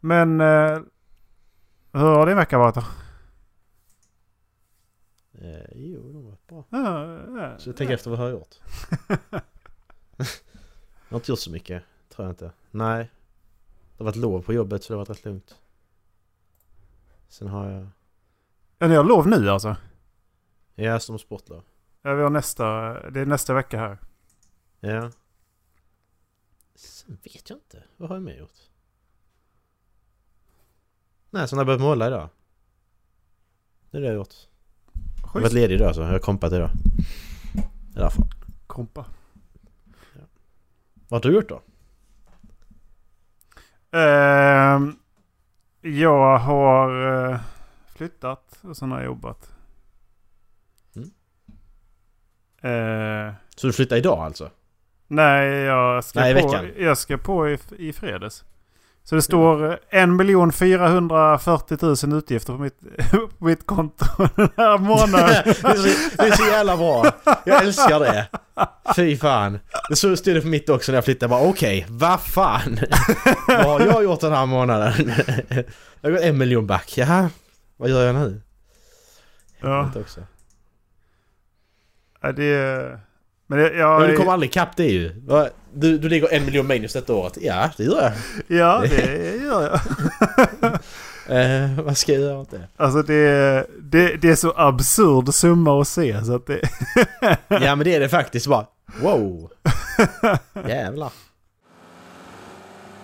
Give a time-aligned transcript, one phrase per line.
[0.00, 0.78] Men eh,
[1.92, 2.84] hur har din vecka varit då?
[5.38, 6.64] Eh, jo, de var bra.
[6.70, 8.54] Ja, ja, Så jag tänker efter vad jag har gjort.
[9.28, 12.52] jag har inte gjort så mycket, tror jag inte.
[12.70, 13.10] Nej.
[13.96, 15.56] Det har varit lov på jobbet så det har varit rätt lugnt.
[17.28, 17.86] Sen har jag...
[18.78, 19.76] Ja, ni har lov nu alltså?
[20.74, 21.64] Ja, som sportlov.
[22.02, 22.64] Ja, vi har nästa,
[23.10, 23.98] det är nästa vecka här.
[24.80, 25.10] Ja.
[26.74, 27.84] Sen vet jag inte.
[27.96, 28.58] Vad har jag mer gjort?
[31.30, 32.28] Nej, sen har jag börjat måla idag.
[33.90, 34.34] Det är det jag gjort.
[35.22, 36.70] Jag har varit ledig idag så jag har kompat idag.
[37.92, 38.22] Det är därför.
[38.66, 39.04] Kompa.
[41.08, 41.60] Vad har du gjort då?
[43.98, 44.96] Ehm,
[45.80, 47.40] jag har eh,
[47.94, 49.52] flyttat och sen har jag jobbat.
[50.96, 51.10] Mm.
[53.28, 54.50] Eh, Så du flyttade idag alltså?
[55.08, 58.44] nej, jag ska Nej, på, jag ska på i, i fredags.
[59.08, 60.02] Så det står eh,
[60.48, 62.80] 1 440 000 utgifter på mitt,
[63.38, 64.04] på mitt konto
[64.36, 65.42] den här månaden.
[65.44, 67.06] det, är så, det är så jävla bra!
[67.44, 68.28] Jag älskar det!
[68.96, 69.58] Fy fan!
[69.88, 71.34] Det så stod det för mitt också när jag flyttade.
[71.34, 72.78] Jag bara okej, vad fan?
[73.48, 75.12] vad har jag gjort den här månaden?
[76.00, 76.98] jag har gått en miljon back.
[76.98, 77.30] Jaha,
[77.76, 78.40] vad gör jag nu?
[79.60, 80.20] ja, också.
[82.22, 83.00] ja, det...
[83.46, 85.22] Men det, jag, Men du kommer aldrig ikapp det ju.
[85.78, 87.38] Du, du ligger en miljon minus detta året.
[87.40, 88.12] Ja, det gör jag.
[88.58, 89.80] Ja, det gör jag.
[91.28, 92.68] Eh, vad ska jag göra åt det?
[92.76, 96.60] Alltså det, det, det är så absurd summa att se så att det...
[97.48, 98.66] Ja men det är det faktiskt bara.
[99.02, 99.50] Wow!
[100.68, 101.12] Jävlar.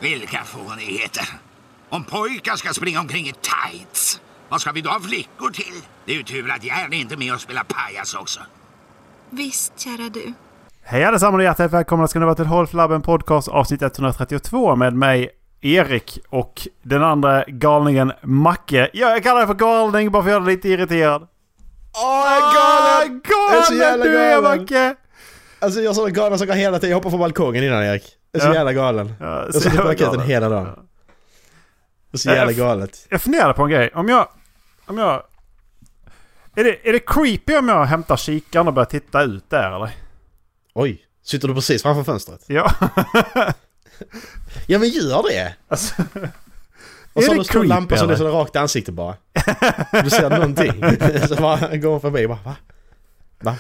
[0.01, 1.29] Vilka fånigheter!
[1.89, 5.83] Om pojkar ska springa omkring i tights, vad ska vi då ha flickor till?
[6.07, 8.41] Det är ju tur att Järn inte är med och spelar pajas också.
[9.31, 10.33] Visst, kära du.
[10.85, 15.31] Hej allesammans och hjärtligt välkomna ska ni vara till Holflabben Podcast avsnitt 132 med mig
[15.61, 18.91] Erik och den andra galningen Macke.
[18.93, 21.23] Ja, jag kallar dig för galning bara för att göra dig lite irriterad.
[21.23, 21.29] Åh,
[22.05, 24.61] Ah, Jag är så Galen jävla du är galen.
[24.61, 24.95] Macke!
[25.61, 26.91] Alltså jag såg galna saker hela tiden.
[26.91, 28.05] Jag hoppade från balkongen innan Erik.
[28.33, 28.55] Jag är så Ja.
[28.55, 29.13] jävla galen.
[29.21, 30.21] Ja, Jag suttit på galen.
[30.21, 30.65] hela dagen.
[32.11, 33.07] Det är så jävla galet.
[33.09, 33.91] Jag funderar på en grej.
[33.95, 34.29] Om jag...
[34.87, 35.23] Om jag...
[36.57, 39.91] Är det, är det creepy om jag hämtar kikaren och börjar titta ut där eller?
[40.75, 42.45] Oj, sitter du precis framför fönstret?
[42.49, 42.73] Ja.
[44.67, 45.55] Ja men gör det!
[45.69, 46.03] alltså,
[47.13, 49.17] Och så har du stor lampa som lyser rakt i ansiktet bara.
[50.05, 50.73] Du ser någonting.
[51.29, 52.57] Så bara går hon förbi bara va?
[53.41, 53.57] Va?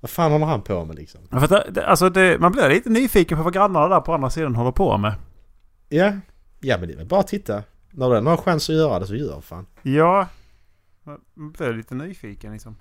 [0.00, 1.20] Vad fan håller han på med liksom?
[1.30, 4.30] för att det, alltså det, man blir lite nyfiken på vad grannarna där på andra
[4.30, 5.14] sidan håller på med.
[5.88, 6.12] Ja,
[6.60, 7.62] ja men det är väl bara att titta.
[7.90, 9.66] När du har chans att göra det så gör fan.
[9.82, 10.28] Ja.
[11.34, 12.76] Man blir lite nyfiken liksom.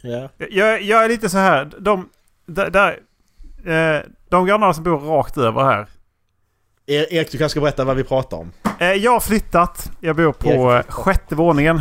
[0.00, 0.28] Ja.
[0.50, 1.70] Jag, jag är lite så här.
[1.78, 2.08] De,
[2.46, 2.98] där, där,
[3.96, 5.86] eh, de grannarna som bor rakt över här.
[6.86, 8.52] Erik, du kanske ska berätta vad vi pratar om.
[8.80, 9.92] Eh, jag har flyttat.
[10.00, 11.80] Jag bor på Erik eh, sjätte våningen.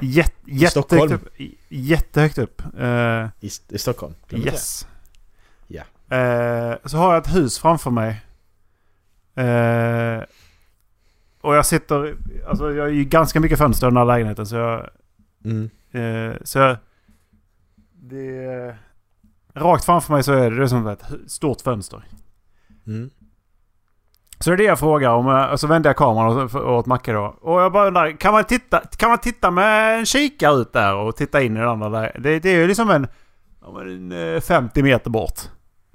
[0.00, 1.12] Jätte, jättehögt Stockholm?
[1.12, 1.40] upp.
[1.40, 2.62] i- Jättehögt upp.
[3.40, 4.14] I, i Stockholm.
[4.30, 4.86] Yes.
[5.66, 5.82] Ja.
[6.16, 8.20] Eh, så har jag ett hus framför mig.
[11.40, 12.16] Och jag sitter...
[12.48, 14.90] Alltså jag har ju ganska mycket fönster i den här lägenheten så jag...
[15.44, 15.70] Mm.
[16.44, 16.76] Så jag...
[18.08, 18.76] Det...
[19.54, 22.04] Rakt framför mig så är det, det är som ett stort fönster.
[22.86, 23.10] Mm.
[24.40, 25.28] Så det är det jag frågar om.
[25.28, 27.38] eh, Och så vänder jag kameran åt, åt Macke då.
[27.40, 30.94] Och jag bara undrar, kan man titta, kan man titta med en kikare ut där
[30.94, 32.16] och titta in i den andra där?
[32.20, 33.06] Det, det är ju liksom en,
[33.80, 35.40] en eh, 50 meter bort.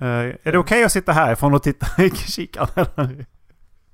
[0.01, 3.25] Eh, är det okej att sitta härifrån och titta i kikaren?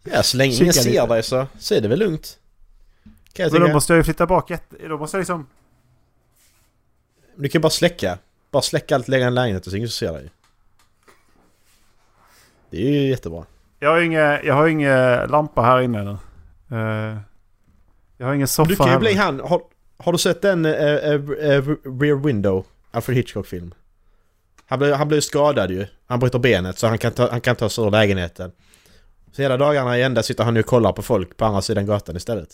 [0.03, 2.39] Ja, så länge Kika ingen ser dig så, så är det väl lugnt.
[3.33, 4.87] Kan jag Men då måste jag ju flytta bak jätte...
[4.87, 5.47] Då måste jag liksom...
[7.39, 8.17] Du kan bara släcka.
[8.51, 10.29] Bara släcka allt, lägga en lägenhet och så ingen som ser dig.
[12.69, 13.45] Det är ju jättebra.
[13.79, 16.17] Jag har ingen, jag har ingen lampa här inne nu.
[16.77, 17.17] Eh,
[18.17, 19.39] jag har ingen soffa Du kan ju bli han.
[19.39, 19.61] Har,
[19.97, 20.71] har du sett den uh,
[21.99, 22.65] Rear Window?
[22.91, 23.73] Alfred Hitchcock-film.
[24.65, 25.87] Han han blev skadad ju.
[26.07, 28.51] Han bryter benet så han kan ta, han kan ta sig ur lägenheten.
[29.31, 31.85] Så hela dagarna i ända sitter han nu och kollar på folk på andra sidan
[31.85, 32.49] gatan istället.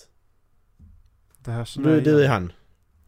[1.38, 2.52] Det här Du, du är han.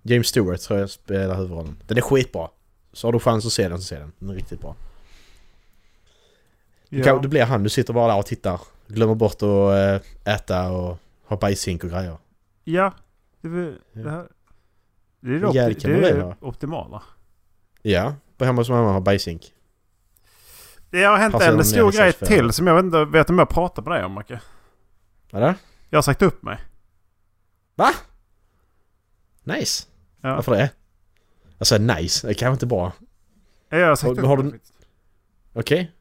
[0.08, 1.78] James Stewart tror jag spelar huvudrollen.
[1.88, 2.50] Den är skitbra.
[2.94, 4.12] Så har du chans att se den så se den.
[4.20, 4.76] Den är riktigt bra.
[6.90, 8.62] Du, kan, du blir han, du sitter bara där och tittar.
[8.88, 9.44] Glömmer bort att
[10.24, 12.18] eh, äta och ha bajsink och grejer.
[12.64, 12.94] Ja.
[13.42, 14.28] Det, är- det, här,
[15.20, 15.52] det är det, opti-
[16.02, 17.04] det, är optimala.
[17.82, 19.54] Ja, på hemma hos mamma har bajsink.
[20.90, 23.82] Det har hänt Passar en stor grej till som jag inte vet om jag pratar
[23.84, 24.42] med dig om Macke.
[25.32, 25.56] Eller?
[25.90, 26.58] Jag har sagt upp mig.
[27.76, 27.90] Va?
[29.44, 29.88] Nice.
[30.22, 30.36] Ja.
[30.36, 30.72] Varför det?
[31.66, 32.94] Sa nice, det kanske inte är bra.
[33.70, 34.60] Jag har sagt Har- upp har du-.
[35.54, 35.92] Okej,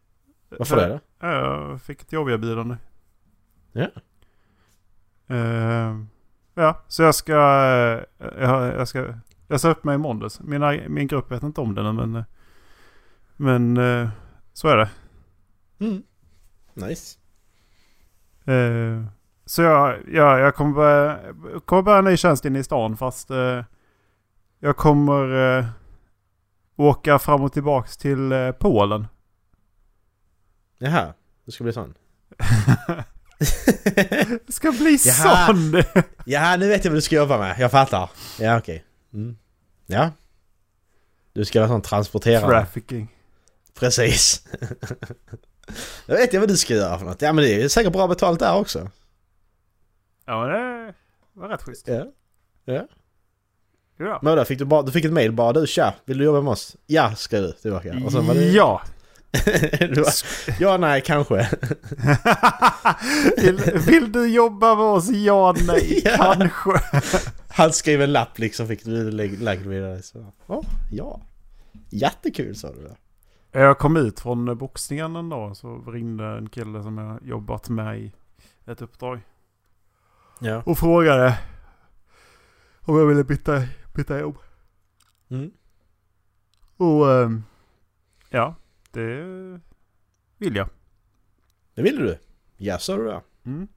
[0.49, 1.01] varför För- det då?
[1.21, 1.33] Ja,
[1.71, 2.77] Jag fick ett jobberbjudande.
[3.73, 3.87] Ja.
[5.29, 5.97] Eh,
[6.55, 7.33] ja, så jag ska...
[7.33, 9.15] eh, jag, jag ska...
[9.49, 10.41] Jag sa upp mig i måndags.
[10.41, 12.17] Mina, min grupp vet inte om det men...
[12.17, 12.25] eh,
[13.37, 14.09] Men eh,
[14.53, 14.89] så är det.
[15.79, 16.03] Mm.
[16.75, 17.19] Nice.
[18.45, 19.05] Eh,
[19.45, 21.19] så jag, ja, jag kommer börja,
[21.65, 23.31] kommer börja en ny tjänst inne i stan fast
[24.61, 25.67] jag kommer eh,
[26.77, 29.07] åka fram och tillbaks till eh, Polen.
[30.79, 31.15] Jaha,
[31.45, 31.95] det ska bli sån.
[34.47, 35.47] Det ska bli Jaha.
[35.47, 35.83] sån!
[36.27, 37.57] Ja, nu vet jag vad du ska jobba med.
[37.59, 38.11] Jag fattar.
[38.39, 38.85] Ja, okej.
[39.13, 39.37] Mm.
[39.87, 40.11] Ja.
[41.33, 42.49] Du ska vara sån transporterare.
[42.49, 43.09] Trafficking.
[43.75, 44.47] Precis.
[46.07, 47.23] Då vet jag vad du ska göra för något.
[47.23, 48.91] Ja men det är säkert bra betalt där också.
[50.25, 50.95] Ja men det
[51.33, 51.89] var rätt schysst.
[51.89, 52.07] Ja.
[52.65, 52.87] Ja.
[53.97, 54.19] Ja.
[54.23, 56.41] Men då fick du, bara, du fick ett mail bara du tja, vill du jobba
[56.41, 56.77] med oss?
[56.87, 58.01] Ja, skrev du tillbaka.
[58.05, 58.45] Och sen var det...
[58.45, 58.83] Ja!
[59.81, 60.13] bara,
[60.61, 61.49] ja, nej, kanske.
[63.37, 65.11] vill, vill du jobba med oss?
[65.11, 66.35] Ja, nej, Ja.
[66.39, 66.81] kanske.
[67.49, 70.03] Han skrev en lapp liksom, fick du lagd vidare.
[70.03, 71.21] Så, ja, ja.
[71.91, 72.97] Jättekul sa du det.
[73.61, 77.99] Jag kom ut från boxningen en dag så ringde en kille som jag jobbat med
[78.01, 78.13] i
[78.67, 79.21] ett uppdrag.
[80.41, 80.63] Ja.
[80.67, 81.39] Och frågade
[82.81, 83.63] om jag ville byta,
[83.97, 84.39] byta jobb.
[85.29, 85.51] Mm.
[86.77, 87.43] Och ehm,
[88.31, 88.55] ja,
[88.91, 89.25] det
[90.39, 90.69] vill jag.
[91.75, 92.19] Det ville du?
[92.57, 93.21] Ja, sa du det.
[93.45, 93.69] Mm.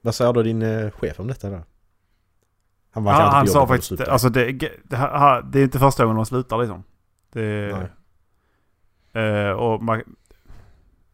[0.00, 1.62] Vad sa då din eh, chef om detta då?
[2.90, 4.72] Han var Han, sa faktiskt, alltså det, det,
[5.44, 6.84] det är inte första gången de slutar liksom.
[7.30, 7.76] Det,
[9.12, 9.24] Nej.
[9.24, 10.02] eh, och man,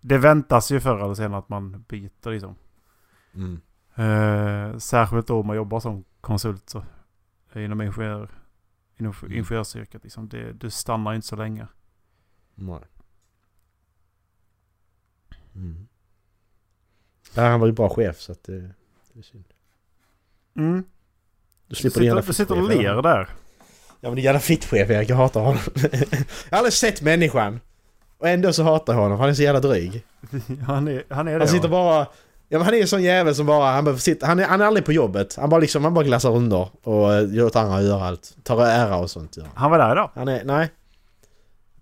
[0.00, 2.54] det väntas ju förr eller senare att man byter liksom.
[3.34, 3.60] Mm.
[3.94, 6.84] Eh, särskilt då om man jobbar som konsult så,
[7.56, 8.30] inom ingenjör,
[8.96, 9.32] inom Mm.
[9.38, 10.02] ingenjörsyrket.
[10.04, 10.28] Liksom.
[10.28, 11.66] Det, du stannar inte så länge.
[12.54, 12.80] Nej.
[15.54, 15.88] Mm.
[17.34, 18.60] Ja, han var ju bra chef så att det,
[19.12, 19.44] det är synd.
[20.56, 20.84] Mm.
[21.66, 23.28] Du slipper sitter, du sitter och ler där.
[24.00, 25.60] Ja men din jävla fittchef Erik, jag hatar honom.
[25.74, 27.60] jag har aldrig sett människan.
[28.18, 30.04] Och ändå så hatar jag honom, han är så jävla dryg.
[30.66, 31.38] han, är, han är det.
[31.38, 32.06] Han sitter bara...
[32.48, 34.60] Ja men han är en sån jävel som bara, han, bara sitter, han, är, han
[34.60, 35.36] är aldrig på jobbet.
[35.36, 38.36] Han bara liksom, han bara glassar runder och gör åt andra göra allt.
[38.42, 39.70] Tar ära och sånt gör han.
[39.70, 40.10] Var där idag.
[40.14, 40.72] Han är, nej.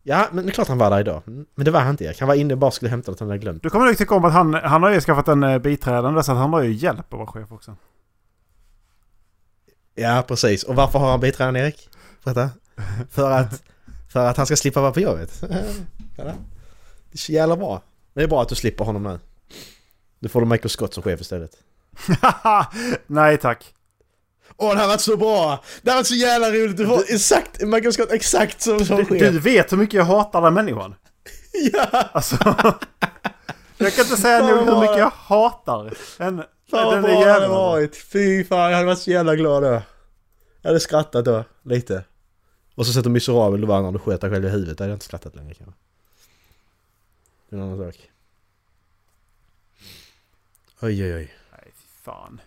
[0.03, 1.23] Ja, men det är klart han var där idag.
[1.27, 2.21] Men det var han inte Erik.
[2.21, 3.63] Han var inne och bara skulle hämta något han hade glömt.
[3.63, 6.33] Du kommer nog tycka om att han, han har ju skaffat en eh, biträdande så
[6.33, 7.77] att han har ju hjälp att vara chef också.
[9.95, 10.63] Ja, precis.
[10.63, 11.89] Och varför har han biträdande Erik?
[12.25, 12.51] Berätta.
[13.11, 13.63] För att,
[14.09, 15.43] för att han ska slippa vara på jobbet.
[16.17, 16.31] Ja, det
[17.13, 17.83] är så jävla bra.
[18.15, 19.19] Det är bra att du slipper honom nu.
[20.19, 21.51] Nu får du Michael Scott som chef istället.
[23.07, 23.75] Nej tack.
[24.57, 25.65] Åh, det här varit så bra!
[25.83, 26.77] Det här varit så jävla roligt!
[26.77, 29.21] Du får exakt, Michael Scott exakt som, som Du, chef.
[29.21, 30.95] du vet hur mycket jag hatar den människan.
[31.73, 32.09] Ja!
[32.13, 32.37] Alltså.
[33.79, 35.85] jag kan inte säga nog hur mycket jag hatar
[36.19, 36.43] den.
[36.71, 37.97] Fan vad bra det hade varit!
[37.97, 39.83] Fy fan, jag hade varit så jävla glad då.
[40.63, 42.05] Jag hade skrattat då, lite.
[42.75, 44.79] Och så sett hur miserabel du var när du sköt dig själv i huvudet.
[44.79, 45.75] Då hade jag inte skrattat längre kanske.
[47.51, 48.11] Det är en annan sak.
[50.81, 51.35] Oj oj oj.
[51.53, 52.41] Nej fy fan.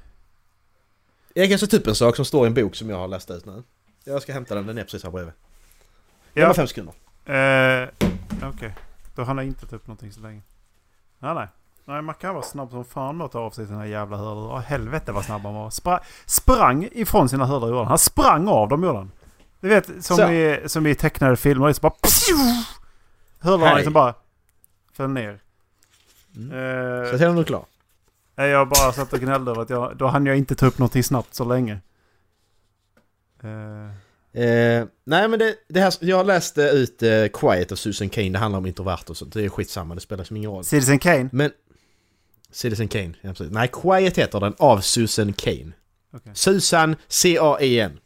[1.33, 3.31] Jag kan sätta upp en sak som står i en bok som jag har läst
[3.31, 3.63] ut nu.
[4.03, 5.33] Jag ska hämta den, den är precis här bredvid.
[6.33, 6.47] Det Ja.
[6.47, 6.93] var fem sekunder.
[7.25, 7.89] Eh,
[8.43, 8.75] Okej.
[9.15, 10.41] Då hann jag inte ta upp någonting så länge.
[11.19, 11.47] Nej nej.
[11.85, 14.59] Nej man kan vara snabb som fan med att ta av sig sina jävla hörlurar.
[14.59, 15.69] Helvete vad snabb han var.
[15.69, 17.83] Spra sprang ifrån sina hörlurar.
[17.83, 19.11] Han sprang av dem gjorde han.
[19.59, 20.31] Du vet som, Så.
[20.31, 21.65] i, som i tecknade filmer.
[21.65, 21.93] Det är så bara...
[23.39, 24.13] Hörlurarna liksom bara...
[24.93, 25.39] Föll ner.
[26.35, 26.51] Mm.
[26.51, 27.65] Eh, Så jag är nog klar.
[28.39, 30.77] Nej, jag bara satt och gnällde över att jag, då hann jag inte ta upp
[30.77, 31.79] någonting snabbt så länge.
[33.43, 33.49] Eh,
[34.31, 38.39] Eh, nej men det, det här, jag läste ut eh, Quiet av Susan Kane, det
[38.39, 39.33] handlar om introverter sånt.
[39.33, 40.63] Det är skitsamma, det spelar som ingen roll.
[40.63, 41.29] Citizen Kane.
[41.31, 41.51] Men...
[42.51, 43.51] Citizen Kane, ja, precis.
[43.51, 45.71] Nej, Quiet heter den av Susan Kane.
[46.13, 46.31] Okej.
[46.35, 47.99] Susan C-A-E-N.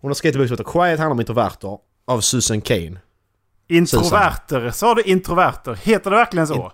[0.00, 2.98] Hon har skrivit en bok som heter Quiet handlar om introverter av Susan Kane.
[3.68, 4.70] Introverter.
[4.70, 5.74] Sa du introverter?
[5.74, 6.54] Heter det verkligen så?
[6.54, 6.70] In-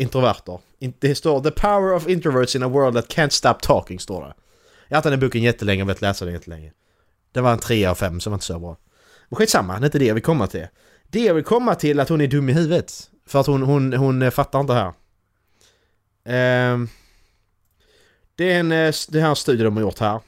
[0.00, 0.58] Introverter.
[0.78, 4.20] In, det står The power of introverts in a world that can't stop talking, står
[4.20, 4.34] det.
[4.88, 6.72] Jag har haft den här boken jättelänge och velat läsa den jättelänge.
[7.32, 8.76] Det var en 3 av 5 som var inte så bra.
[9.28, 10.66] Men skitsamma, det är inte det jag vill komma till.
[11.08, 13.10] Det jag vill komma till är att hon är dum i huvudet.
[13.26, 14.92] För att hon, hon, hon eh, fattar inte här.
[16.24, 16.88] Ehm,
[18.34, 20.20] det är en eh, det här en studie de har gjort här.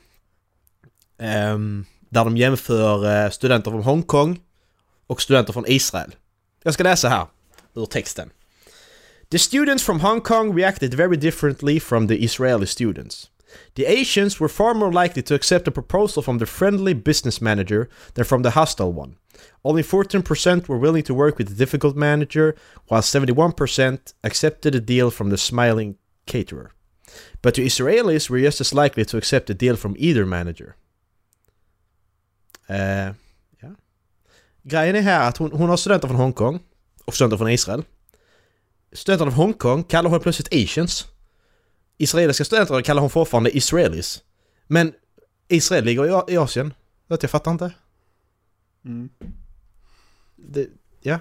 [1.18, 4.40] Ehm, där de jämför eh, studenter från Hongkong
[5.06, 6.14] och studenter från Israel.
[6.62, 7.26] Jag ska läsa här
[7.74, 8.30] ur texten.
[9.32, 13.30] The students from Hong Kong reacted very differently from the Israeli students.
[13.76, 17.88] The Asians were far more likely to accept a proposal from the friendly business manager
[18.12, 19.16] than from the hostile one.
[19.64, 22.54] Only 14% were willing to work with the difficult manager,
[22.88, 25.96] while 71% accepted a deal from the smiling
[26.26, 26.72] caterer.
[27.40, 30.76] But the Israelis were just as likely to accept a deal from either manager.
[32.68, 33.14] Eh,
[33.62, 33.68] ja.
[34.62, 36.60] Grejen är här att hon, hon har studenter från Hongkong
[37.06, 37.14] och
[37.50, 37.84] Israel.
[38.92, 41.06] Studenterna från Hongkong kallar hon plötsligt Asians.
[41.98, 44.22] Israeliska studenter kallar hon fortfarande Israelis.
[44.66, 44.92] Men
[45.48, 46.74] Israel ligger i, Asien.
[47.08, 47.70] Vet jag fattar inte.
[48.84, 49.08] Mm.
[50.36, 50.68] Det,
[51.00, 51.18] ja.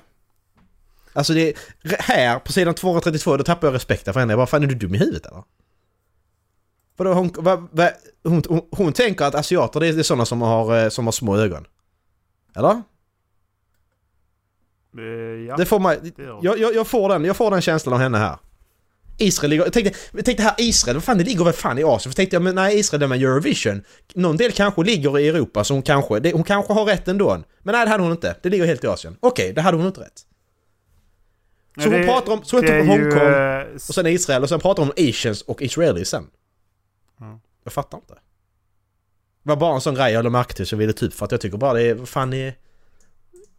[1.14, 1.58] Alltså det...
[1.84, 4.34] Här på sidan 232 då tappar jag respekten för henne.
[4.34, 5.44] Jag bara, fan är du dum i huvudet eller?
[6.98, 7.90] Vadå, hon, va, va,
[8.24, 11.06] hon, hon, hon tänker att asiater det är, det är sådana som har, eh, som
[11.06, 11.68] har små ögon.
[12.56, 12.82] Eller?
[14.98, 15.04] Eh,
[15.48, 15.58] ja.
[15.58, 18.18] Det får man, det jag, jag, jag, får den, jag får den känslan av henne
[18.18, 18.38] här.
[19.18, 19.64] Israel ligger...
[19.64, 22.12] Jag tänkte, jag tänkte här Israel, vad fan det ligger väl fan i Asien?
[22.12, 23.84] För tänkte jag, men nej Israel det med Eurovision.
[24.14, 26.20] Någon del kanske ligger i Europa så hon kanske...
[26.20, 27.44] Det, hon kanske har rätt ändå.
[27.64, 28.36] Men nej det hade hon inte.
[28.44, 29.18] Det ligger helt i Asien.
[29.20, 30.20] Okej, det hade hon inte rätt.
[31.76, 32.44] Så Men hon det- pratar om...
[32.44, 34.92] Så hon tar är på ju, Hongkong eh, och sen Israel och sen pratar hon
[34.98, 36.28] om Asians och Israelis sen.
[37.22, 37.40] Mm.
[37.64, 38.14] Jag fattar inte.
[38.14, 41.26] Det var bara en sån grej jag lade märke till så jag ville typ för
[41.26, 41.94] att jag tycker bara det är...
[41.94, 42.54] Vad fan är...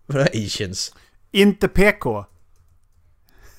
[0.06, 0.94] Vadå Asians?
[1.32, 2.24] Inte PK.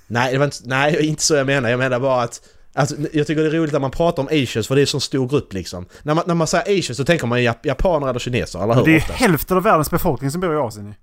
[0.07, 1.69] Nej, det var inte, nej, inte så jag menar.
[1.69, 2.41] Jag menar bara att...
[2.75, 4.87] Alltså, jag tycker det är roligt att man pratar om asians för det är en
[4.87, 5.85] sån stor grupp liksom.
[6.03, 8.85] När man, när man säger asians så tänker man jap- japaner eller kineser, eller hur?
[8.85, 9.19] Det är oftast?
[9.19, 10.95] hälften av världens befolkning som bor i Asien.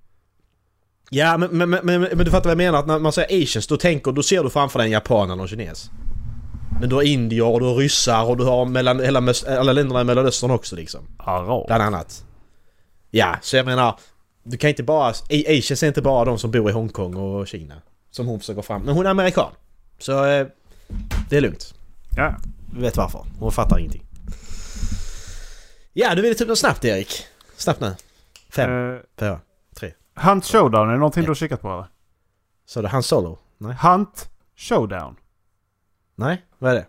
[1.09, 2.79] Ja, men, men, men, men, du fattar vad jag menar?
[2.79, 5.41] Att när man säger asians då tänker då ser du framför dig en japan eller
[5.41, 5.89] en kines.
[6.79, 10.01] Men du har indier och du har ryssar och du har mellan, hela, alla länderna
[10.01, 11.01] i Mellanöstern också liksom.
[11.17, 11.67] Arab.
[11.67, 12.25] Bland annat.
[13.09, 13.99] Ja, så jag menar...
[14.43, 15.09] Du kan inte bara...
[15.29, 17.81] Asians är inte bara de som bor i Hongkong och Kina.
[18.11, 18.81] Som hon försöker fram.
[18.81, 19.51] Men hon är amerikan.
[19.99, 20.25] Så...
[20.25, 20.47] Eh,
[21.29, 21.73] det är lugnt.
[22.15, 22.35] Ja.
[22.73, 23.25] Du vet varför.
[23.39, 24.03] Hon fattar ingenting.
[25.93, 27.25] Ja, du ville typ något snabbt Erik.
[27.57, 27.95] Snabbt nu.
[28.49, 29.39] Fem, Eh, fyra,
[29.75, 29.93] tre.
[30.15, 31.85] Hunt Showdown, är det någonting du har kikat på eller?
[32.65, 33.39] Så det Han Solo?
[33.57, 33.75] Nej.
[33.81, 35.15] Hunt Showdown.
[36.15, 36.85] Nej, vad är det?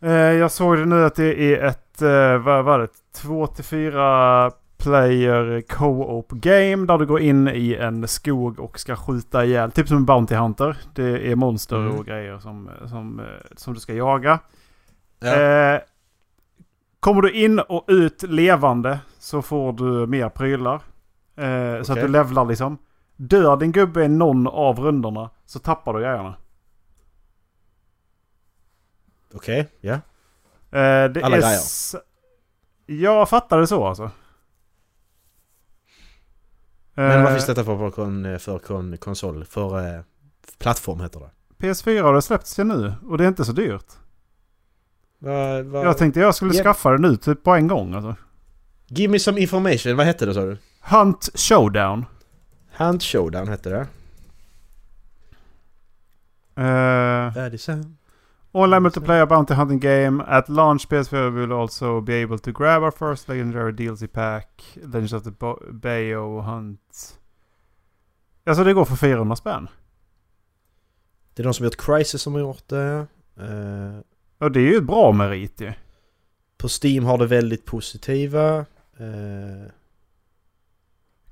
[0.00, 2.88] Eh, jag såg det nu att det är ett, eh, vad var det?
[3.12, 8.96] 2 till 4 player co-op game där du går in i en skog och ska
[8.96, 9.70] skjuta ihjäl.
[9.72, 10.76] Typ som en Bounty Hunter.
[10.94, 11.96] Det är monster Mm.
[11.98, 14.38] och grejer som, som, eh, som du ska jaga.
[15.20, 15.34] Ja.
[15.40, 15.80] Eh,
[17.00, 20.74] kommer du in och ut levande så får du mer prylar.
[21.36, 22.78] Eh, Så att du levlar liksom.
[23.16, 26.34] Dör din gubbe i någon av rundorna så tappar du grejerna.
[29.34, 29.92] Okej, ja.
[29.92, 30.00] Eh,
[30.80, 31.60] Alla är grejer.
[32.86, 34.10] Jag fattar det så alltså.
[36.98, 39.44] Men Eh, vad finns detta för, för, kon, för kon, konsol?
[39.44, 40.00] För eh,
[40.58, 41.30] plattform heter det.
[41.66, 43.86] PS4 har det släppts till nu och det är inte så dyrt.
[45.18, 48.14] Va, va, Jag tänkte jag skulle Ge- skaffa det nu typ på en gång alltså.
[48.86, 49.96] Give me some information.
[49.96, 50.56] Vad hette det sa du?
[50.80, 52.04] Hunt Showdown.
[52.72, 53.86] Hand Showdown hette det.
[56.62, 57.97] Eh, Färdigsen.
[58.62, 60.24] Online multiplayer bounty hunting game.
[60.26, 64.62] At launch PS4 will also be able to grab our first legendary DLC pack.
[64.76, 67.18] Legends of the Bo- Bayo Hunt.
[68.46, 69.68] Alltså det går för 400 spänn.
[71.34, 73.06] Det är de som gjort Crisis som har gjort det.
[73.40, 73.98] Eh,
[74.40, 75.72] Och det är ju ett bra merit ju.
[76.56, 78.58] på Steam har det väldigt positiva.
[78.98, 79.70] Eh,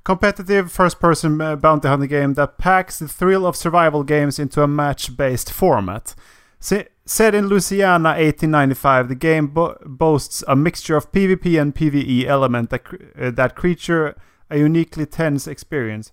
[0.02, 4.62] Competitive first person uh, bounty hunting game that packs the thrill of survival games into
[4.62, 6.16] a match-based format.
[6.58, 12.24] Se- set in Louisiana 1895, the game bo- boasts a mixture of PvP and PvE
[12.24, 14.16] element that, cr- uh, that creature
[14.50, 16.12] a uniquely tense experience.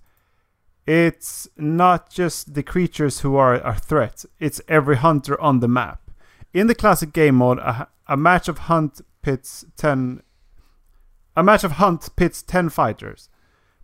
[0.85, 6.01] It's not just the creatures who are a threat, it's every hunter on the map.
[6.53, 10.21] In the classic game mode, a, a match of hunt pits 10
[11.35, 13.29] a match of hunt pits 10 fighters.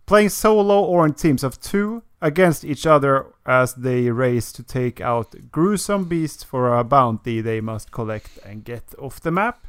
[0.06, 5.00] Playing solo or in teams of two against each other as they race to take
[5.00, 9.66] out gruesome beasts for a bounty they must collect and get off the map.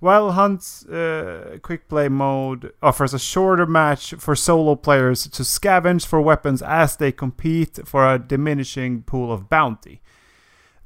[0.00, 6.04] While Hunt's uh, quick play mode offers a shorter match for solo players to scavenge
[6.04, 10.02] for weapons as they compete for a diminishing pool of bounty.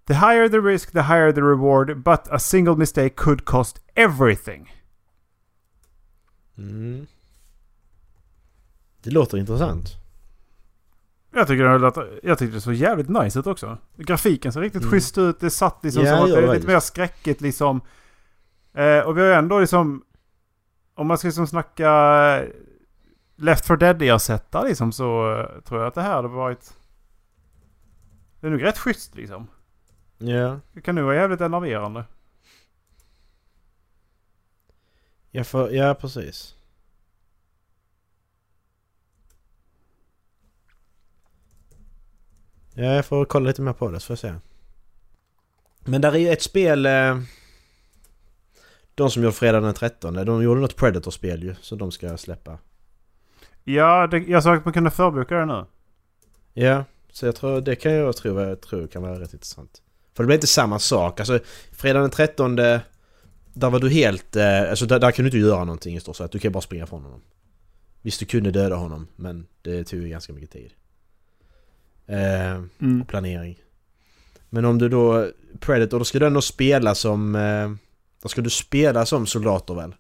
[0.07, 4.69] The higher the risk, the higher the reward, but a single mistake could cost everything.
[6.59, 7.07] mm.
[9.03, 9.97] Det låter intressant.
[11.31, 13.79] Jag tycker, det låter, jag tycker det såg jävligt nice ut också.
[13.97, 14.91] Grafiken ser riktigt Mm.
[14.93, 15.41] schysst ut.
[15.41, 17.81] Det satt liksom Ja, som att det är lite mer skräckigt liksom.
[18.75, 20.05] Eh, och vi har ju ändå liksom...
[20.95, 21.91] Om man ska liksom snacka
[22.37, 22.49] eh,
[23.37, 26.75] Left for Dead-ersättare liksom så eh, tror jag att det här hade varit...
[28.41, 29.47] Det är nog rätt schysst liksom.
[30.19, 30.61] Ja.
[30.73, 32.05] Det kan nog vara jävligt enerverande.
[35.31, 36.55] Ja, för, ja precis.
[42.85, 44.35] Jag får kolla lite mer på det så får jag se.
[45.85, 46.87] Men där är ju ett spel...
[46.87, 47.19] Eh,
[48.95, 50.15] de som gjorde fredag den 13.
[50.15, 51.55] De gjorde något Predator-spel ju.
[51.61, 52.59] Så de ska släppa.
[53.65, 55.65] Ja, det, jag sa att man kunde förboka det nu.
[56.55, 59.83] Ja, så jag tror det kan jag tro, jag tror kan vara rätt intressant.
[60.15, 61.21] För det blir inte samma sak.
[61.21, 61.39] Alltså
[61.73, 62.81] fredag den 13 där
[63.55, 64.37] var du helt...
[64.37, 66.33] eh, Alltså där, där kunde du inte göra någonting i stort sett.
[66.33, 67.21] Du kan bara springa från honom.
[68.03, 70.71] Visst du kunde döda honom men det tog ju ganska mycket tid.
[72.09, 73.01] Eh, Mm.
[73.03, 73.59] och planering.
[74.51, 75.31] Men om du då...
[75.61, 77.35] Predator, då ska du ändå spela som...
[77.35, 77.71] Eh,
[78.23, 79.95] då ska du spela som soldater väl?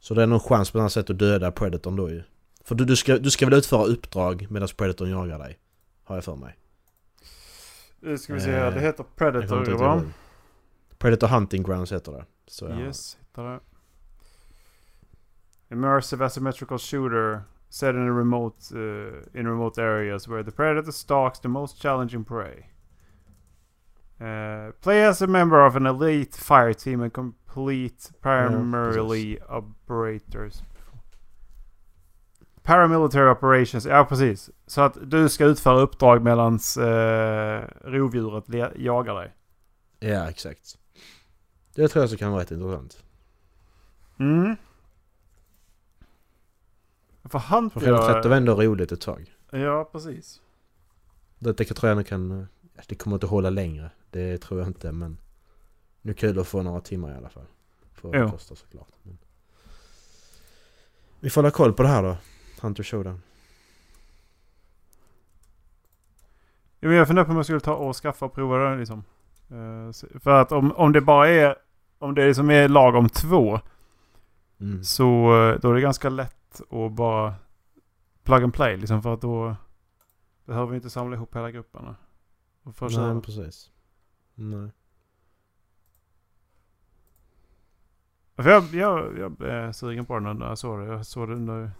[0.00, 2.22] Så det är någon chans på något sätt att döda Predatorn då ju.
[2.64, 5.58] För du, du, ska, du ska väl utföra uppdrag medan Predatorn jagar dig?
[6.04, 6.56] Har jag för mig.
[8.00, 8.70] Nu ska vi se Eh, här.
[8.70, 10.02] Det heter Jag Predator va?
[10.98, 12.24] Predator Hunting Grounds heter det.
[12.46, 12.80] Så ja.
[12.80, 13.60] Yes, hittar det.
[15.70, 21.38] Immersive asymmetrical shooter set in a remote uh, in remote areas where the predator stalks
[21.38, 22.66] the most challenging prey.
[24.20, 30.62] Uh, play as a member of an elite fire team and complete primarily operators.
[32.62, 34.50] Paramilitary operations, ja precis.
[34.66, 38.44] Så att du ska utföra uppdrag medan uh, rovdjuret
[38.76, 39.34] jagar dig.
[40.00, 40.78] Ja, exakt.
[41.74, 43.04] Det tror jag så kan vara rätt intressant.
[44.18, 44.56] Mm.
[47.30, 49.34] För han För fredag 13 var ändå roligt ett tag.
[49.50, 50.40] Ja, precis.
[51.38, 52.46] Det, det tror jag nog kan...
[52.86, 53.90] Det kommer inte hålla längre.
[54.10, 55.18] Det tror jag inte men...
[56.02, 57.46] Nu är kul att få några timmar i alla fall.
[57.94, 58.30] För vad det Jo.
[58.30, 58.88] kostar såklart.
[59.02, 59.18] Men...
[61.20, 62.16] Vi får hålla koll på det här då.
[62.60, 63.22] Hunter Showdown.
[66.80, 69.04] Ja, men jag funderar på om jag skulle ta och skaffa och prova det liksom.
[69.50, 71.56] Eh, för att om, om det bara är...
[71.98, 73.60] Om det liksom är lag om två.
[74.60, 74.84] Mm.
[74.84, 76.10] Så eh, då är det ganska
[76.50, 77.34] lätt att bara
[78.22, 79.02] plug and play liksom.
[79.02, 79.56] För att då
[80.44, 81.96] behöver vi inte samla ihop hela grupperna.
[82.62, 83.70] Och för att Nej, precis.
[84.34, 84.70] Nej.
[88.36, 90.86] För jag, jag, jag är sugen på den när jag såg det.
[90.86, 91.70] Jag såg det nu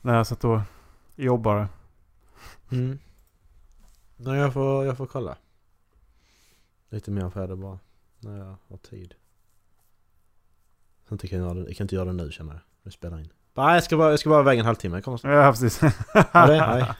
[0.00, 0.60] när jag satt och
[1.16, 1.68] jobbade.
[2.72, 2.98] Mm.
[4.16, 5.38] Nej, jag får, jag får kolla.
[6.88, 7.78] Lite mer på det bara.
[8.18, 9.14] När jag har tid.
[11.10, 12.60] Inte kan jag, det, jag kan inte göra det nu känner jag.
[12.82, 13.32] Nu spelar in.
[13.58, 15.00] Nej, jag ska bara, jag ska bara väga en halvtimme.
[15.00, 15.32] Kommer snart.
[15.32, 15.80] Ja, precis.
[16.34, 16.84] Nej.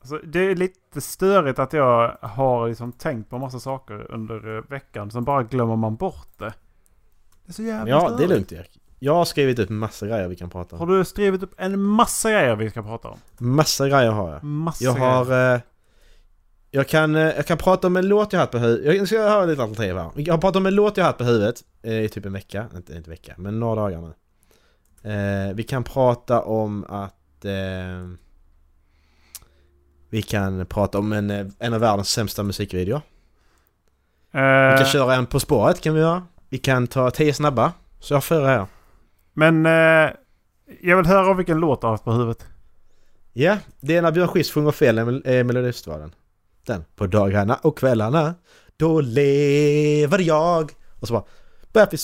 [0.00, 4.62] Alltså, det är lite störigt att jag har liksom tänkt på massa saker under eh,
[4.70, 5.10] veckan.
[5.10, 6.52] Sen bara glömmer man bort det.
[7.44, 8.18] Det är så jävla Ja, störigt.
[8.18, 8.80] det är lugnt Erik.
[8.98, 10.92] Jag har skrivit upp massa grejer vi kan prata Har om.
[10.98, 13.18] du skrivit upp en massa grejer vi ska prata om?
[13.38, 14.44] Massa grejer har jag.
[14.44, 15.10] Massa Jag grejer.
[15.10, 15.54] har...
[15.54, 15.60] Eh,
[16.70, 18.96] jag, kan, eh, jag kan prata om en låt jag haft på huvudet.
[18.96, 20.10] Jag ska ha lite alternativ här.
[20.14, 22.66] Jag har pratat om en låt jag haft på huvudet i typ en vecka.
[22.76, 24.12] Inte, inte vecka, men några dagar nu.
[25.02, 27.44] Eh, vi kan prata om att...
[27.44, 28.08] Eh,
[30.10, 33.00] vi kan prata om en, eh, en av världens sämsta musikvideor.
[34.32, 36.26] Vi Eh, kan köra en På spåret kan vi göra.
[36.48, 37.72] Vi kan ta tio snabba.
[38.00, 38.66] Så jag har fyra här.
[39.32, 40.10] Men eh,
[40.82, 42.46] jag vill höra vilken låt du har haft på huvudet.
[43.32, 46.14] Ja, det är när Björn Skifs sjunger fel i Mel- eh, Melodifestivalen.
[46.66, 46.84] Den.
[46.96, 48.34] På dagarna och kvällarna
[48.76, 50.72] då lever jag.
[51.00, 51.24] Och så bara
[51.72, 51.96] Bappi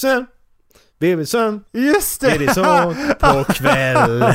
[1.02, 4.34] sömn, baby sömn, Just baby så på kvällen.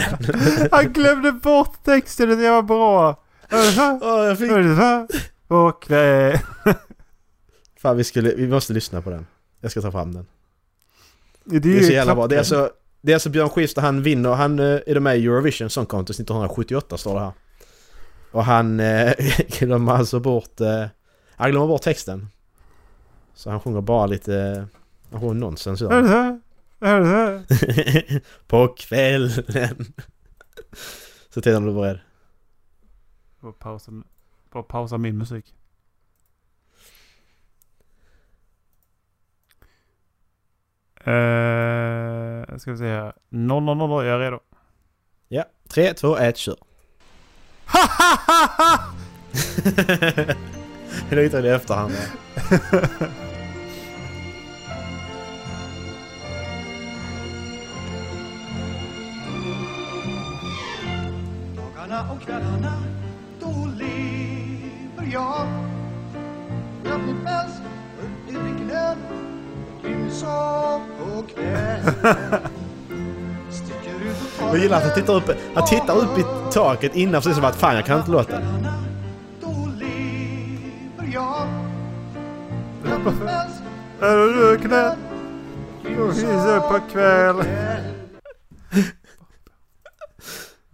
[0.72, 3.24] Han glömde bort texten, det var bra.
[3.52, 4.52] Åh, jag fick...
[5.48, 6.40] På kväll.
[7.82, 9.26] Fan vi skulle, vi måste lyssna på den.
[9.62, 10.26] Jag ska ta fram den.
[11.44, 12.28] Det Det är så jävla bra.
[12.28, 12.70] Det är alltså,
[13.02, 16.20] det är alltså Björn Skifs han vinner, han eh, är med i Eurovision Song Contest
[16.20, 17.32] 1978 står det här.
[18.32, 19.14] Och han eh,
[19.60, 20.86] glömmer alltså bort, eh,
[21.36, 22.28] han glömmer bort texten.
[23.34, 24.66] Så han sjunger bara lite,
[25.12, 25.82] han sjunger nonsens.
[28.48, 29.86] På kvällen.
[31.30, 32.00] Så tittar du beredd.
[33.42, 33.92] Får pausa,
[34.52, 35.54] får pausa min musik.
[41.08, 43.14] Uh, ska vi se här.
[43.30, 44.40] 000, jag är redo.
[45.28, 46.58] Ja, 3, 2, 1, kör.
[51.10, 51.94] Det är i efterhand.
[62.12, 62.74] och kvällarna,
[63.40, 65.48] då lever jag.
[66.84, 67.54] Röp min päls,
[68.28, 68.98] upp i kvällen.
[73.50, 76.96] Sticker ut och tar Jag gillar att han tittar upp, han tittar upp i taket
[76.96, 78.42] innan precis som att fan jag kan inte jag.
[83.26, 83.62] Päls,
[84.02, 84.98] Är du knät?
[86.00, 87.36] Och hisar på kväll.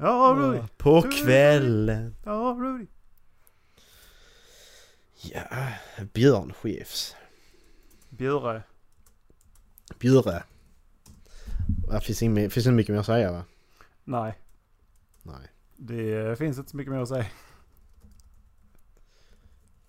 [0.03, 0.59] Ja, Rudy.
[0.77, 2.15] På kvällen.
[2.23, 2.85] Ja, Rudy.
[5.21, 5.41] Ja,
[6.13, 7.15] Björn Skifs.
[8.09, 8.63] Bjure.
[9.99, 10.43] Bjure.
[11.91, 13.43] Det finns, inget, finns inte mycket mer att säga va?
[14.03, 14.39] Nej,
[15.23, 15.47] Nej.
[15.77, 17.25] det finns inte så mycket mer att säga.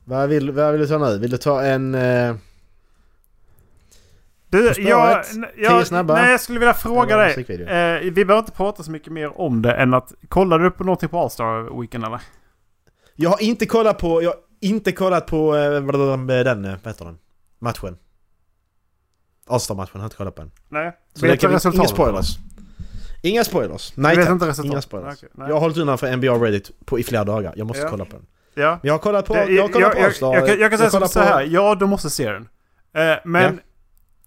[0.05, 1.19] Vad vill, vad vill du ta nu?
[1.19, 1.95] Vill du ta en...
[1.95, 2.37] Eh,
[4.59, 5.25] Du, På jag,
[5.57, 6.15] jag, snabba.
[6.15, 7.31] nej, jag skulle vilja fråga dig.
[7.49, 10.13] Eh, vi behöver inte prata så mycket mer om det än att...
[10.29, 12.21] Kollade du på någonting på All-Star Weekend eller?
[13.17, 14.23] jag har inte kollat på...
[14.23, 15.95] Jag har inte kollat på eh, vad
[16.47, 16.65] den...
[16.65, 17.19] eh, Vad heter den?
[17.59, 17.97] Matchen.
[19.47, 20.51] Allstar-matchen har jag inte kollat på än.
[20.69, 20.93] Nej.
[21.15, 21.79] Så vet det kan resultatet?
[21.81, 22.39] inga spoilers.
[23.23, 23.93] Inga spoilers.
[23.97, 24.73] Nej vet inte resultatet?
[24.73, 25.25] Inga spoilers.
[25.35, 25.49] Nej.
[25.49, 27.53] jag har hållit undan för NBA Reddit på, i flera dagar.
[27.57, 27.89] Jag måste Ja.
[27.91, 28.27] kolla på den.
[28.55, 28.71] Ja.
[28.71, 29.35] Men jag har kollat på...
[29.35, 30.35] Det- jag har kollat på jag, Allstar.
[30.35, 31.43] jag, kan- jag kan säga så på- här.
[31.43, 32.49] Ja, du måste se den.
[32.95, 33.43] Eh, men...
[33.43, 33.61] Ja.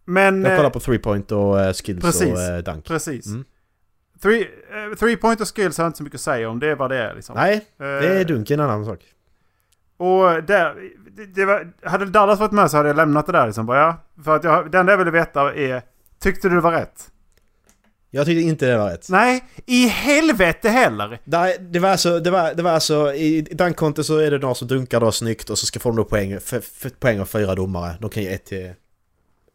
[0.08, 0.44] Men...
[0.44, 2.34] Jag eh, kollar på 3 point och eh, skills Precis.
[2.34, 2.86] och uh, dunk.
[2.86, 3.26] Precis.
[3.26, 3.46] Mm.
[4.22, 6.60] Three, eh, three point och skills har jag inte så mycket att säga om.
[6.60, 7.36] Det är vad det är liksom.
[7.36, 9.00] Nej, Eh, det är dunk en annan sak.
[9.98, 10.76] Och där,
[11.12, 13.66] det, det var, hade Dallas varit med så hade jag lämnat det där liksom.
[13.66, 15.82] Bara, ja, för att jag, det enda jag ville veta är,
[16.20, 17.12] tyckte du det var rätt?
[18.10, 19.08] Jag tyckte inte det var rätt.
[19.10, 21.20] Nej, i helvete heller!
[21.24, 24.56] Där, det var alltså, det var, det var alltså i, dunkkontot så är det några
[24.56, 26.38] som dunkar då snyggt och så ska få de då poäng,
[27.00, 27.98] poäng av fyra domare.
[28.02, 28.74] De kan ge 1 till,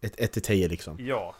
[0.02, 0.96] 1 till 10 liksom.
[1.00, 1.34] Ja.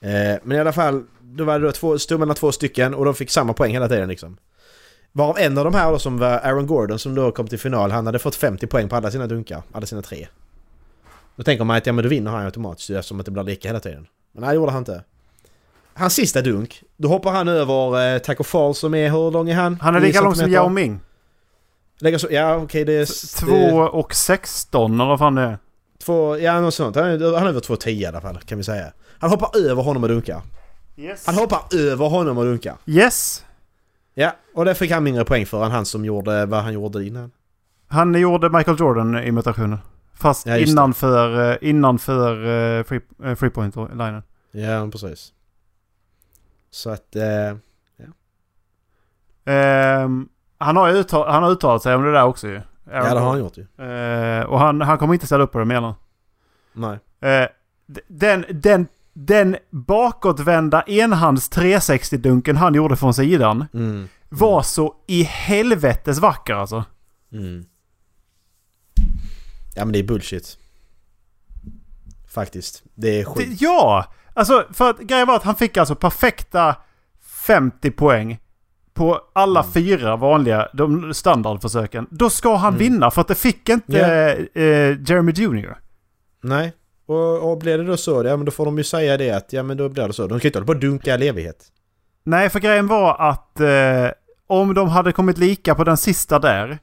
[0.00, 3.14] Eh, men i alla fall, då var det då två, mellan två stycken och de
[3.14, 4.36] fick samma poäng hela tiden liksom.
[5.12, 7.90] Varav en av de här då som var Aaron Gordon som då kom till final,
[7.90, 10.26] han hade fått 50 poäng på alla sina dunkar, alla sina tre.
[11.36, 13.68] Då tänker man att ja men då vinner han automatiskt eftersom att det blir lika
[13.68, 14.06] hela tiden.
[14.32, 15.04] Men nej det gjorde han inte.
[15.94, 19.54] Hans sista dunk, då hoppar han över eh, Taco Fall som är, hur lång är
[19.54, 19.78] han?
[19.80, 20.50] Han är lika lång som.
[20.50, 21.00] Yao Ming.
[21.98, 23.40] Lägger så, ja okej det är...
[23.40, 25.58] 2 och 16 eller vad fan det är.
[26.04, 26.96] Två, ja något sånt.
[26.96, 28.92] Han är, han är över 2,10 i alla fall kan vi säga.
[29.18, 30.42] Han hoppar över honom och dunkar.
[30.96, 31.26] Yes.
[31.26, 32.76] Han hoppar över honom och dunkar.
[32.86, 33.44] Yes.
[34.14, 37.06] Ja, och det fick han mindre poäng för än han som gjorde vad han gjorde
[37.06, 37.30] innan.
[37.88, 39.78] Han gjorde Michael Jordan-imitationen.
[40.14, 44.22] Fast Ja, innanför, eh, innanför uh, free, uh, free point-linen.
[44.50, 45.32] Ja, precis.
[46.70, 47.16] Så att...
[47.16, 47.54] Eh,
[49.44, 52.60] Ehm, han, har ju uttal, han har uttalat sig om det där också ju.
[52.92, 53.84] Ja, det har han gjort ju.
[53.84, 55.94] Eh, och han, han kommer inte ställa upp på det menar
[56.72, 56.98] Nej.
[57.20, 57.48] Eh,
[58.08, 64.08] den, den, den bakåtvända enhands 360-dunken han gjorde från sidan Mm.
[64.28, 66.84] var så i helvetes vacker alltså.
[67.32, 67.64] Mm.
[69.74, 70.58] Ja men det är bullshit.
[72.28, 72.82] Faktiskt.
[72.94, 73.48] Det är skit.
[73.58, 74.12] Det, ja!
[74.34, 76.76] Alltså för att grejen var att han fick alltså perfekta
[77.46, 78.38] 50 poäng
[79.00, 79.72] på alla Mm.
[79.72, 82.06] fyra vanliga de standardförsöken.
[82.10, 82.78] Då ska han Mm.
[82.78, 84.62] vinna för att det fick inte Ja.
[84.62, 85.76] eh, Jeremy Jr.
[86.42, 86.72] Nej.
[87.06, 89.52] Och, och blir det då så, ja men då får de ju säga det att
[89.52, 90.22] ja men då blir det så.
[90.22, 91.66] De kan ju inte hålla på och dunka all evighet.
[92.24, 94.10] Nej, för grejen var att eh,
[94.46, 96.78] om de hade kommit lika på den sista där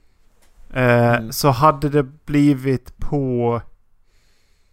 [0.74, 1.32] eh, Mm.
[1.32, 3.60] så hade det blivit på...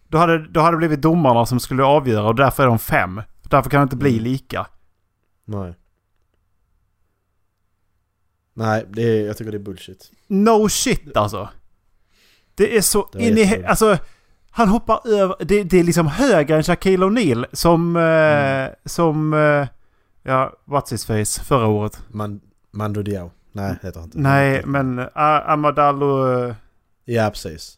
[0.07, 3.21] Då hade, då hade det blivit domarna som skulle avgöra och därför är de fem.
[3.49, 4.23] Därför kan det inte bli Mm.
[4.23, 4.67] lika.
[5.45, 5.73] Nej.
[8.57, 10.11] Nej, det är, jag tycker det är bullshit.
[10.27, 11.49] No shit alltså.
[12.55, 13.63] Det är så Det in i...
[13.65, 13.97] Alltså,
[14.49, 15.35] han hoppar över...
[15.39, 17.95] Det, det är liksom högre än Shaquille O'Neal som...
[17.95, 18.01] Eh,
[18.65, 18.75] Mm.
[18.85, 19.33] Som...
[19.33, 19.67] Eh,
[20.23, 21.99] ja, what's his face förra året.
[22.07, 22.41] Man,
[22.71, 23.31] Mando Diao.
[23.51, 24.17] Nej, heter han inte.
[24.19, 25.07] Nej, men uh,
[25.49, 26.33] Amadallo...
[26.47, 26.55] eh,
[27.05, 27.77] Ja, precis.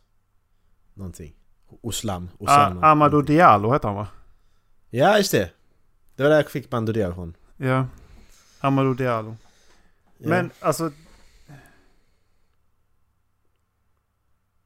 [0.94, 1.34] Någonting.
[1.82, 2.30] Oslam.
[2.40, 2.84] Ah, Osam.
[2.84, 4.08] Amadou Diallo heter han va?
[4.90, 5.50] Ja, just det.
[6.16, 7.34] Det var där jag fick Mando Diao från.
[7.58, 7.86] Ja.
[8.60, 9.36] Amadou Diallo.
[10.17, 10.30] Ja.
[10.30, 10.91] Men alltså...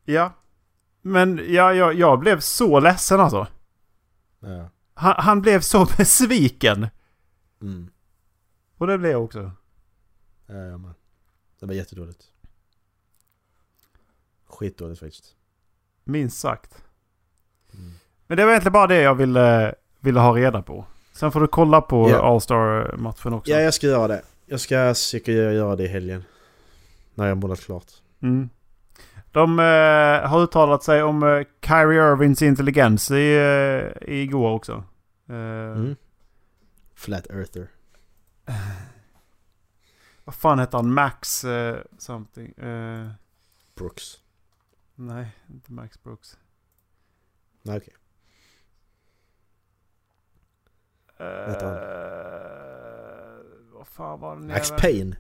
[0.05, 0.33] Ja.
[1.01, 3.47] Men ja, jag, jag blev så ledsen alltså.
[4.39, 4.69] Ja.
[4.93, 6.87] Han, han blev så besviken.
[7.61, 7.89] Mm.
[8.77, 9.51] Och det blev jag också.
[10.45, 10.93] Ja, ja, men.
[11.59, 12.23] Det var jättedåligt.
[14.45, 15.35] Skitdåligt faktiskt.
[16.03, 16.83] Minst sagt.
[17.73, 17.91] Mm.
[18.27, 20.85] Men det var egentligen bara det jag ville, ville ha reda på.
[21.13, 22.21] Sen får du kolla på Ja.
[22.33, 23.51] All-Star-matchen också.
[23.51, 24.21] Ja, jag ska göra det.
[24.51, 26.23] Jag ska försöka göra det i helgen.
[27.15, 27.91] När jag målat klart.
[28.21, 28.49] Mm.
[29.31, 34.83] De eh, har uttalat sig om eh, Kyrie Irvings intelligens i, eh, igår också.
[35.29, 35.95] Eh, Mm.
[36.95, 37.67] Flat Earther.
[40.23, 40.93] Vad fan heter han?
[40.93, 42.51] Max eh, something?
[42.51, 43.07] Eh,
[43.75, 44.17] Brooks.
[44.95, 46.37] nej, inte Max Brooks.
[47.61, 47.93] Nej, okej.
[51.47, 52.70] heter han?
[53.81, 54.41] Vad fan var det?
[54.41, 55.15] Max Payne.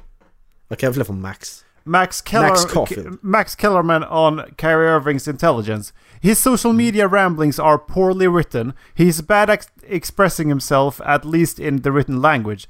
[0.67, 1.65] Vad kan jag fler från Max?
[1.83, 3.19] Max, Keller, Max Caulfield.
[3.21, 5.93] Max Kellerman on Kyrie Irving's intelligence.
[6.19, 8.73] His social media ramblings are poorly written.
[8.95, 12.67] He's bad at expressing himself, at least in the written language.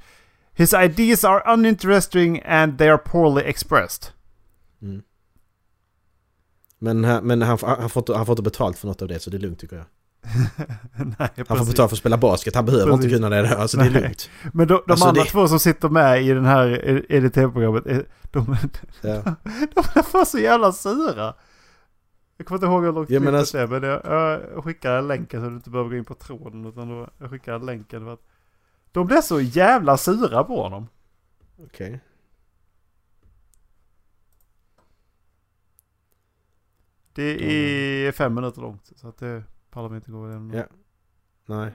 [0.54, 4.12] His ideas are uninteresting and they are poorly expressed.
[4.82, 5.02] Mm.
[6.78, 9.36] Men, men han, han, får han får inte betalt för något av det så det
[9.36, 9.86] är lugnt tycker jag.
[11.18, 13.04] Nej, Han får betalt för att spela basket, han behöver Precis.
[13.04, 13.56] inte kunna det.
[13.56, 14.02] Alltså det är Nej.
[14.02, 14.30] lugnt.
[14.52, 16.68] Men de, de Alltså, andra det- två som sitter med i den här
[17.12, 17.84] EDT-programmet,
[18.30, 18.56] de,
[19.02, 19.22] Ja.
[19.74, 21.34] de är bara så jävla sura.
[22.36, 24.00] Jag kommer inte ihåg hur långt Ja, men alltså- är, men jag,
[24.54, 26.66] jag skickar en länk så du inte behöver gå in på tråden.
[26.66, 28.20] Utan då, jag skickar en länk för att
[28.92, 30.88] de blir så jävla sura på honom.
[31.64, 32.00] Okej.
[37.14, 37.22] Det
[38.06, 38.90] är fem minuter långt.
[38.96, 40.52] Så att det pallar vi inte gå igenom.
[40.54, 40.64] Ja.
[41.46, 41.72] Nej.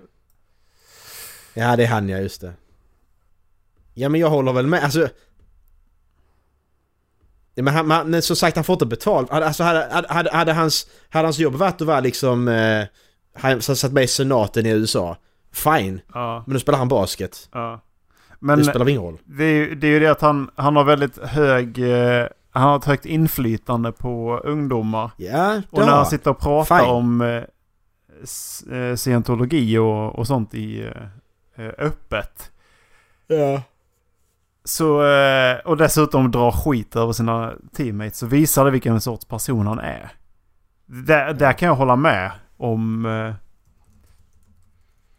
[1.53, 2.53] Ja det är han ja, just det.
[3.93, 5.07] Ja men jag håller väl med, alltså...
[7.55, 9.31] Men han, men som sagt han får inte betalt.
[9.31, 12.47] Alltså hade, hade, hade, hade, hans, hade hans jobb varit att vara liksom...
[12.47, 12.85] Eh,
[13.33, 15.17] han satt med i senaten i USA.
[15.51, 16.01] Fine.
[16.13, 17.49] Ja, Men nu spelar han basket.
[17.53, 17.81] ja.
[18.29, 19.17] det Men spelar väl ingen roll.
[19.25, 21.77] det är, ju- det är ju det att han, han har väldigt hög...
[21.79, 25.11] Eh, han har ett högt inflytande på ungdomar.
[25.17, 26.89] Ja, Och när han sitter och pratar Fine.
[26.89, 27.43] om eh,
[28.95, 32.51] scientologi och, och sånt i eh, eh, öppet.
[33.27, 33.61] Ja.
[34.63, 39.67] Så, eh, och dessutom drar skit över sina teammates så visar det vilken sorts person
[39.67, 40.11] han är.
[40.85, 43.33] Där, där kan jag hålla med om, eh,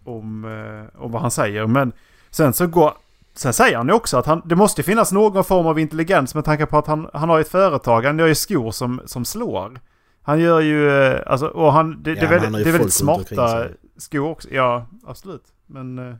[0.04, 1.66] om, eh, om vad han säger.
[1.66, 1.92] Men
[2.30, 2.92] sen så går...
[3.34, 6.44] Sen säger han ju också att han, det måste finnas någon form av intelligens med
[6.44, 8.04] tanke på att han, han har ett företag.
[8.04, 9.80] Han gör ju skor som, som slår.
[10.28, 10.90] Han gör ju...
[10.90, 14.48] eh, Alltså, och han, det, Ja, det är väldigt, det är väldigt smarta skor också.
[14.50, 15.44] Ja, absolut.
[15.66, 15.98] Men...
[15.98, 16.14] eh,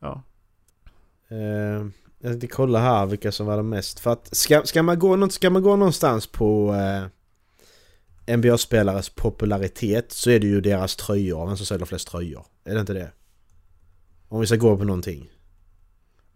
[0.00, 0.22] Ja.
[1.28, 1.86] Eh,
[2.18, 4.00] jag tänkte kolla här vilka som var de mest.
[4.00, 10.30] För att ska, ska, man, gå, ska man gå någonstans på eh, NBA-spelares popularitet så
[10.30, 11.46] är det ju deras tröjor.
[11.46, 12.46] Vem som säljer flest tröjor.
[12.64, 13.10] Är det inte det?
[14.28, 15.30] Om vi ska gå på någonting.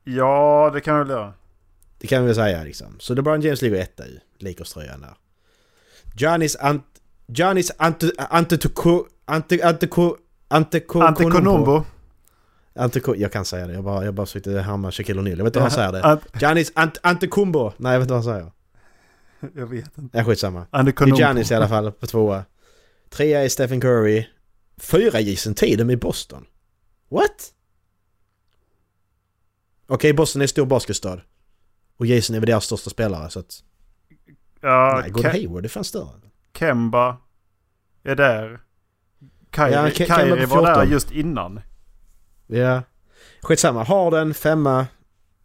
[0.04, 1.32] Ja, det kan vi väl göra.
[1.98, 2.96] Det kan vi väl säga liksom.
[2.98, 5.14] Så LeBron James ligger etta i Lakers-tröjan där.
[6.14, 6.84] Giannis Ant...
[7.26, 8.12] Giannis Ante...
[8.18, 9.08] Antetokounmpo...
[9.24, 9.62] Ante...
[9.62, 10.16] Anteko...
[10.48, 11.00] Anteko...
[11.00, 11.84] Antikonombo.
[12.74, 13.14] Anteko...
[13.16, 13.72] Jag kan säga det.
[13.72, 15.36] Jag bara, jag bara försökte härma Shaquille O'Neal.
[15.38, 16.02] Jag vet inte hur han säger det.
[16.02, 16.98] Ant- Giannis Ant...
[17.02, 17.72] Antetokounmpo.
[17.76, 18.52] Nej, jag vet inte vad han säger.
[19.60, 20.18] jag vet inte.
[20.18, 20.60] Ja, skitsamma.
[20.60, 21.16] Det är Antikonombo.
[21.16, 22.44] Giannis i alla fall på tvåa.
[23.10, 24.26] Trea är Stephen Curry.
[24.76, 26.44] Fyra Jason Tatum i Boston.
[27.08, 27.52] What?
[29.86, 31.20] Okej, Boston är en stor basketstad.
[31.96, 33.62] Och Jason är väl deras största spelare så att...
[34.60, 36.20] Ja, nej, Gordon Ke- Hayward är fan större.
[36.58, 37.16] Kemba
[38.02, 38.60] är där.
[39.56, 40.06] Kyrie, Ja, Ke-
[40.48, 40.90] på var där 14.
[40.90, 41.60] just innan.
[42.46, 42.82] Ja.
[43.42, 43.82] Skitsamma.
[43.84, 44.86] Harden femma.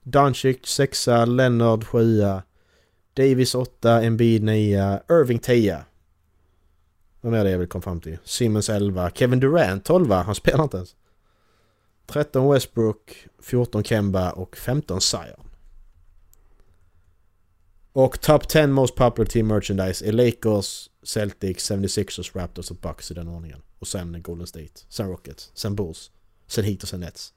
[0.03, 1.25] Doncic sexa.
[1.25, 2.43] Leonard sjua.
[3.13, 4.01] Davis åtta.
[4.03, 5.01] Embiid nia.
[5.09, 5.85] Irving tia.
[7.21, 8.17] Vad mer det jag vill komma fram till?
[8.23, 9.09] Simmons 11.
[9.09, 10.11] Kevin Durant 12.
[10.11, 10.95] Han spelar inte ens.
[12.07, 13.27] 13 Westbrook.
[13.41, 15.44] 14 Kemba och 15 Zion.
[17.95, 23.13] Och top 10 most popular team merchandise är Lakers, Celtics, 76ers, Raptors och Bucks i
[23.13, 23.61] den ordningen.
[23.79, 26.11] Och sen Golden State, sen Rockets, sen Bulls,
[26.47, 27.33] sen Heat och sen Nets.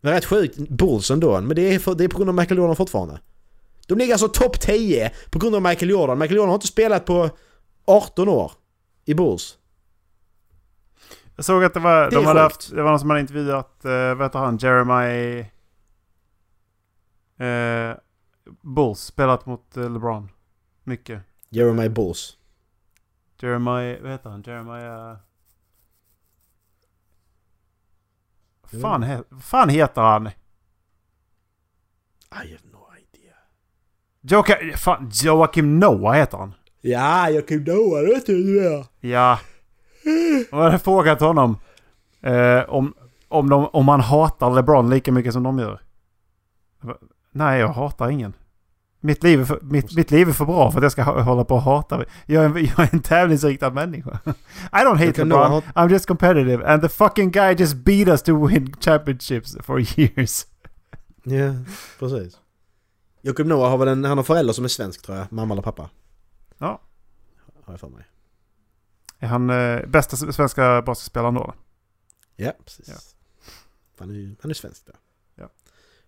[0.00, 2.34] Det är rätt sjukt, Bulls ändå, men det är, för, det är på grund av
[2.34, 3.20] Michael Jordan fortfarande.
[3.86, 6.18] De ligger alltså topp 10 på grund av Michael Jordan.
[6.18, 7.30] Michael Jordan har inte spelat på
[7.84, 8.52] 18 år
[9.04, 9.58] i Bulls.
[11.36, 13.80] Jag såg att det var, Det de hade haft, det var någon som hade intervjuat,
[13.84, 15.46] uh, vad heter han, Jeremiah...
[17.40, 17.96] Uh,
[18.60, 20.28] Bulls, spelat mot eh, LeBron.
[20.84, 21.22] Mycket.
[21.48, 22.38] Jeremiah Bulls.
[23.40, 24.42] Jeremiah, vad heter han?
[24.46, 25.16] Jeremiah...
[28.70, 30.26] Jag Fan, he, fan heter han?
[30.26, 30.30] I
[32.30, 33.34] have no idea.
[34.20, 36.54] Joakim, fan, Joakim Noah heter han.
[36.80, 38.86] Ja, kan know det vet du är.
[39.00, 39.38] Ja.
[40.52, 41.58] Och jag hade frågat honom
[42.20, 42.94] eh, om,
[43.28, 45.80] om, de, om han hatar LeBron lika mycket som de gör.
[47.34, 48.32] Nej, jag hatar ingen.
[49.00, 51.44] Mitt liv, är för, mitt, mitt liv är för bra för att jag ska hålla
[51.44, 52.04] på och hata.
[52.26, 54.18] Jag är, en, jag är en tävlingsinriktad människa.
[54.72, 55.50] I don't hate LeBron.
[55.50, 56.66] nog I'm just competitive.
[56.66, 60.46] And the fucking guy just beat us to win championships for years.
[61.22, 61.54] Ja,
[61.98, 62.38] precis.
[63.22, 65.32] Jakob Noah har väl en, han har föräldrar som är svensk tror jag.
[65.32, 65.90] Mamma eller pappa.
[66.58, 66.80] Ja.
[67.64, 68.04] Har jag för mig.
[69.18, 71.54] Är han eh, bästa svenska basketspelaren då?
[72.36, 72.88] Ja, precis.
[72.88, 72.94] Ja.
[73.98, 74.94] Han är han är svensk där.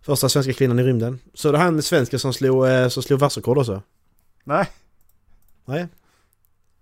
[0.01, 1.19] Första svenska kvinnan i rymden.
[1.33, 3.81] Så det han svensken som slog, eh, som slog världsrekord också?
[4.43, 4.65] Nej.
[5.65, 5.87] Nej.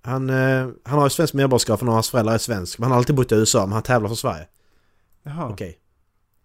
[0.02, 2.80] Han, eh, han har ju svensk medborgarskap för hans föräldrar är svensk.
[2.80, 4.48] Men han har alltid bott i USA men han tävlar för Sverige.
[5.24, 5.50] Jaha.
[5.50, 5.78] Okej.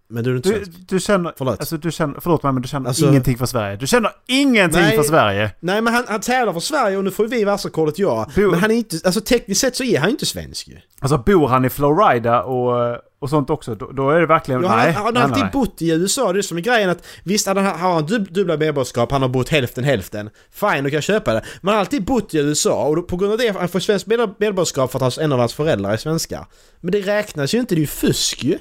[0.09, 0.79] Men du är inte Du, svensk?
[0.89, 1.33] du känner...
[1.37, 1.61] Förlåt.
[1.61, 2.21] Alltså du känner...
[2.21, 3.77] Förlåt mig men du känner Alltså- ingenting för Sverige.
[3.77, 4.97] Du känner ingenting Nej.
[4.97, 5.51] för Sverige.
[5.61, 8.27] Nej men han, han tävlar för Sverige och nu får vi världsrekordet ja.
[8.37, 10.77] Bo- Men han är inte, alltså tekniskt sett så är han ju inte svensk ju.
[11.01, 14.63] Alltså bor han i Florida och, och sånt också, då, då är det verkligen...
[14.63, 15.53] Ja, nej, han, han nej, har alltid nej.
[15.53, 18.57] bott i USA, det är som är grejen att visst han har han dub, dubbla
[18.57, 20.31] medborgarskap, han har bott hälften hälften.
[20.51, 21.45] Fine, då kan jag köpa det.
[21.61, 23.81] Men han har alltid bott i USA och då, på grund av det han får
[23.81, 26.47] svenskt med- medborgarskap för att hans, en av hans föräldrar är svenskar.
[26.81, 28.59] Men det räknas ju inte, det är ju fusk ju.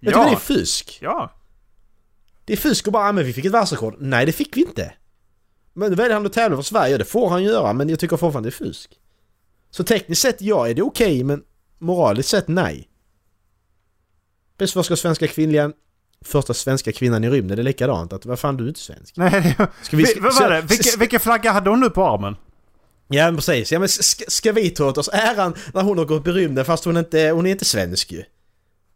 [0.00, 0.98] Jag tycker det är fusk.
[1.02, 1.32] Ja.
[2.44, 3.96] Det är fusk och bara ah, men vi fick ett världsrekord.
[3.98, 4.92] Nej det fick vi inte.
[5.72, 8.50] Men väljer han att tävla för Sverige, det får han göra men jag tycker fortfarande
[8.50, 8.90] det är fusk.
[9.70, 11.42] Så tekniskt sett ja, är det okej men
[11.78, 12.88] moraliskt sett nej.
[14.66, 15.70] Ska svenska kvinnliga...
[16.24, 18.12] Första svenska kvinnan i rymden, det är likadant.
[18.12, 19.16] Att vad fan du är inte svensk.
[19.16, 20.60] Nej, Ska vi- vi, vad var det?
[20.60, 22.36] Vilken, vilken flagga hade hon nu på armen?
[23.08, 26.26] Ja precis, ja men ska, ska vi ta åt oss äran när hon har gått
[26.26, 28.22] i rymden fast hon inte, hon är inte svensk ju.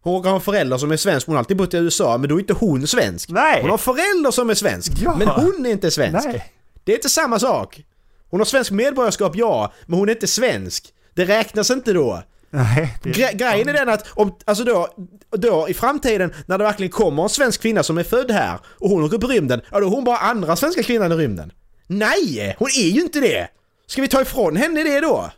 [0.00, 2.28] Hon råkar ha en förälder som är svensk, hon har alltid bott i USA men
[2.28, 3.28] då är inte hon svensk.
[3.30, 3.60] Nej.
[3.60, 5.16] Hon har förälder som är svensk, Ja.
[5.18, 6.26] men hon är inte svensk.
[6.28, 6.52] Nej.
[6.84, 7.84] Det är inte samma sak.
[8.30, 10.84] Hon har svensk medborgarskap, ja, men hon är inte svensk.
[11.14, 12.22] Det räknas inte då.
[12.50, 12.98] Nej.
[13.02, 14.88] Det, Gre grejen är den att om, alltså då,
[15.30, 18.90] då i framtiden när det verkligen kommer en svensk kvinna som är född här och
[18.90, 21.52] hon åker på rymden, ja då är hon bara andra svenska kvinnan i rymden.
[21.86, 22.56] Nej!
[22.58, 23.48] Hon är ju inte det!
[23.86, 25.30] Ska vi ta ifrån henne det då?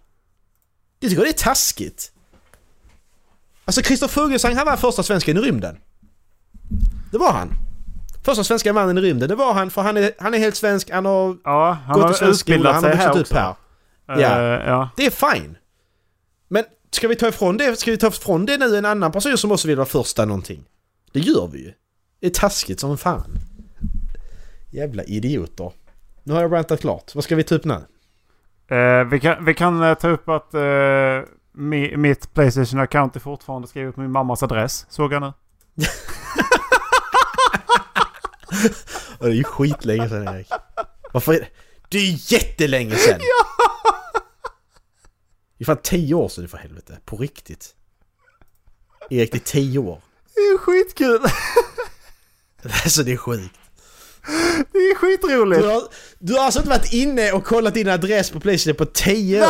[1.00, 2.12] Det tycker jag det är taskigt.
[3.64, 5.78] Alltså Christer Fuglesang han var första svensken i rymden.
[7.12, 7.50] Det var han.
[8.24, 10.90] Första svenska mannen i rymden, det var han för han är, han är helt svensk,
[10.90, 13.54] han har ja, han gått i svensk skola, han har här vuxit upp här.
[14.06, 14.14] Ja.
[14.14, 14.90] Eh, ja.
[14.96, 15.56] Det är fine.
[16.48, 19.38] Men ska vi ta ifrån det, ska vi ta ifrån det nu en annan person
[19.38, 20.64] som också vill vara första någonting?
[21.12, 21.72] Det gör vi ju.
[22.20, 23.30] Det är taskigt som fan.
[24.70, 25.72] Jävla idioter.
[26.22, 27.14] Nu har jag rantat klart.
[27.14, 27.84] Vad ska vi ta upp nu?
[28.76, 30.60] Eh, vi kan, vi kan eh, ta upp att eh,
[31.52, 34.86] mi, mitt Playstation-account är fortfarande skrivet på min mammas adress.
[34.88, 35.32] Såg jag nu.
[39.20, 40.48] Det är ju skitlänge sedan Erik.
[41.12, 41.48] Varför är det?
[41.88, 43.20] Det är ju jättelänge sedan!
[43.58, 43.77] Ja!
[45.58, 46.98] Det är fan tio år sedan för helvete.
[47.04, 47.74] På riktigt.
[49.10, 50.02] Erik, det är tio år.
[50.34, 51.20] Det är skitkul!
[52.84, 53.54] Alltså det är sjukt.
[54.72, 55.62] Det är skitroligt!
[55.62, 55.82] Du har,
[56.18, 59.46] du har alltså inte varit inne och kollat din adress på Playstation på 10 år?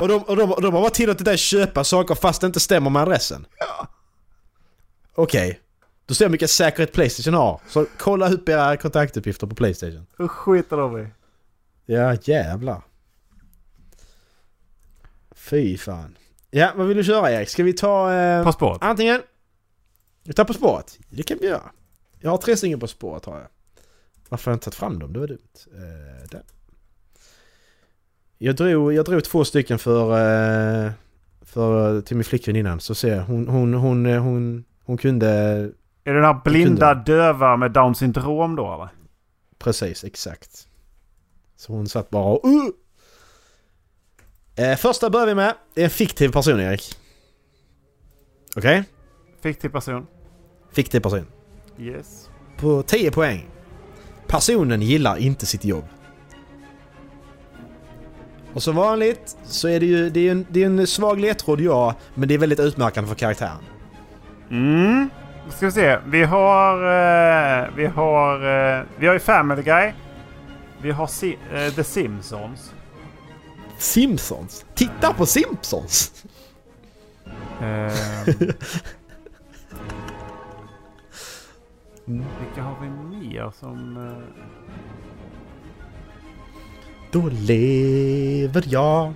[0.00, 2.60] och, de, och, de, och de har bara tillåtit dig köpa saker fast det inte
[2.60, 3.46] stämmer med adressen?
[5.14, 5.60] Okej.
[6.06, 7.60] Då ser jag vilken säkerhet Playstation har.
[7.68, 10.06] Så kolla upp era kontaktuppgifter på Playstation.
[10.16, 11.06] Då skiter de i.
[11.86, 12.82] Ja, jävlar.
[15.50, 16.16] Fy fan.
[16.50, 17.48] Ja, vad vill du köra Erik?
[17.48, 18.12] Ska vi ta...
[18.12, 18.78] Eh, På spåret.
[18.82, 19.22] Antingen...
[20.24, 20.98] Vi tar På spåret.
[21.08, 21.70] Det kan vi göra.
[22.20, 23.46] Jag har tre stycken På spåret har jag.
[24.28, 25.12] Varför har jag inte tagit fram dem?
[25.12, 25.38] Det var dumt.
[25.74, 26.42] Eh, där.
[28.38, 30.12] Jag drog, jag drog två stycken för...
[30.86, 30.90] Eh,
[31.42, 32.80] för till min flickvän innan.
[32.80, 33.24] Så ser jag.
[33.24, 35.28] Hon, hon, hon, hon, hon, hon kunde...
[36.04, 38.88] Är det den här blinda döva med down syndrom då eller?
[39.58, 40.68] Precis, exakt.
[41.56, 42.44] Så hon satt bara och...
[42.44, 42.70] Uh!
[44.58, 45.54] Eh, första börjar vi med.
[45.74, 46.96] Det är en fiktiv person Erik.
[48.56, 48.84] Okej?
[49.42, 50.06] Fiktiv person.
[50.72, 51.26] Fiktiv person.
[51.78, 52.30] Yes.
[52.56, 53.48] På 10 poäng.
[54.26, 55.84] Personen gillar inte sitt jobb.
[58.54, 61.60] Och som vanligt så är det ju det är en, det är en svag ledtråd
[61.60, 63.64] ja, men det är väldigt utmärkande för karaktären.
[64.50, 65.10] Mm.
[65.46, 65.98] Då ska vi se.
[66.06, 66.74] Vi har...
[66.74, 68.34] Eh, vi har...
[68.34, 69.92] Eh, vi har ju Family Guy.
[70.82, 72.72] Vi har si eh, The Simpsons.
[73.78, 74.64] Simpsons.
[74.74, 76.24] Titta på Simpsons!
[77.60, 78.24] Eh,
[82.04, 83.96] vilka har vi mer som...
[83.96, 84.12] Eh,
[87.12, 89.06] Då lever jag.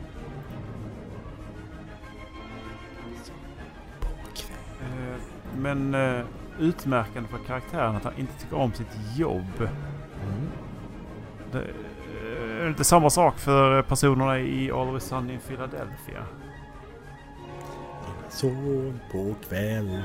[4.81, 5.17] eh,
[5.57, 6.25] men eh,
[6.59, 9.69] utmärkande för karaktären att han inte tycker om sitt jobb.
[11.53, 11.65] Det eh,
[12.65, 16.27] är inte samma sak för personerna i Always Sunny in Philadelphia.
[18.29, 20.03] Son på kväll.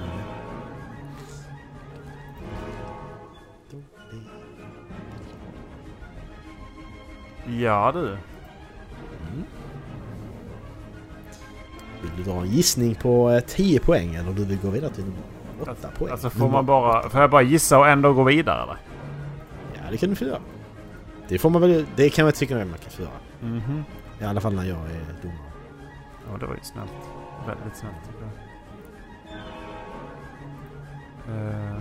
[7.59, 8.17] Ja du.
[12.01, 15.11] Vill du dra en gissning på eh, 10 poäng eller du vill gå vidare till
[15.61, 16.11] 8 poäng?
[16.11, 17.09] Alltså får man bara...
[17.09, 18.77] Får jag bara gissa och ändå gå vidare eller?
[19.73, 20.39] Ja, det kan du få göra.
[21.29, 21.85] Det får man väl...
[21.95, 23.11] Det kan jag tycka att man kan få göra.
[23.41, 23.83] Mhm.
[24.21, 25.37] I alla fall när jag är domare.
[26.31, 26.91] Ja, det var ju snällt.
[27.47, 28.31] Väldigt snällt tycker jag.
[31.37, 31.77] Eh.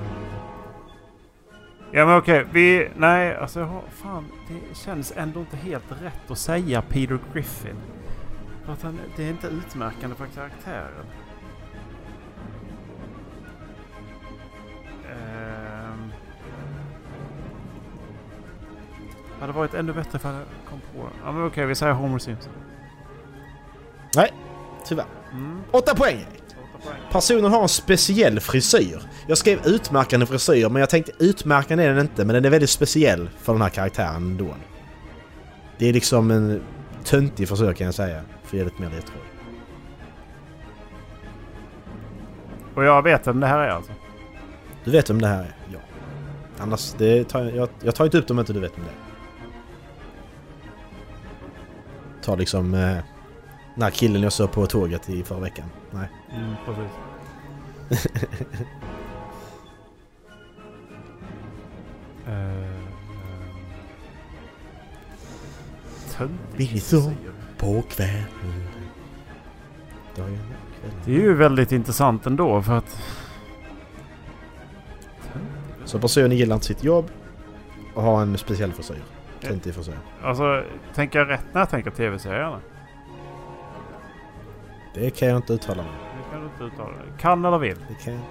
[1.92, 2.88] Ja men okej, vi...
[2.96, 3.82] Nej, alltså jag har...
[3.90, 7.76] Fan, det känns ändå inte helt rätt att säga Peter Griffin.
[8.64, 11.06] För att han, det är inte utmärkande för karaktären.
[19.40, 21.12] Hade varit ännu bättre ifall jag kom på det.
[21.24, 22.52] Ja men okej, vi säger Homer Simpson.
[24.16, 24.32] Nej,
[24.84, 25.06] tyvärr.
[25.32, 25.62] Mm.
[25.70, 26.26] 8 poäng!
[27.12, 29.02] Personen har en speciell frisyr.
[29.26, 32.70] Jag skrev utmärkande frisyr men jag tänkte utmärkande är den inte men den är väldigt
[32.70, 34.54] speciell för den här karaktären ändå.
[35.78, 36.62] Det är liksom en
[37.04, 38.22] töntig frisyr kan jag säga.
[38.42, 39.22] För att ge lite mer ledtråd.
[42.74, 43.92] Och jag vet vem det här är alltså.
[44.84, 45.56] Du vet vem det här är?
[45.72, 45.78] Ja.
[46.58, 48.84] Annars, det tar jag, jag, jag tar inte upp dem om inte du vet vem
[48.84, 49.05] det är.
[52.26, 52.74] Ta liksom...
[52.74, 52.96] Eh,
[53.74, 55.66] den här killen jag såg på tåget i förra veckan.
[55.90, 56.08] Nej.
[56.36, 56.92] Mm, precis.
[66.16, 67.16] Töntig Vi så frisyr.
[67.58, 68.24] på kvällen.
[70.16, 70.38] Dagen
[70.80, 71.00] kvällen.
[71.04, 73.02] Det är ju väldigt intressant ändå för att...
[75.84, 77.10] Så personen gillar inte sitt jobb
[77.94, 79.15] och har en speciell frisyr.
[79.40, 79.98] Töntig frisyr.
[80.22, 80.64] Alltså,
[80.94, 82.60] tänker jag rätt när jag tänker tv-serierna?
[84.94, 85.92] Det kan jag inte uttala mig.
[85.92, 87.06] Det kan du inte uttala dig.
[87.18, 87.76] Kan eller vill?
[87.88, 88.22] Det kan jag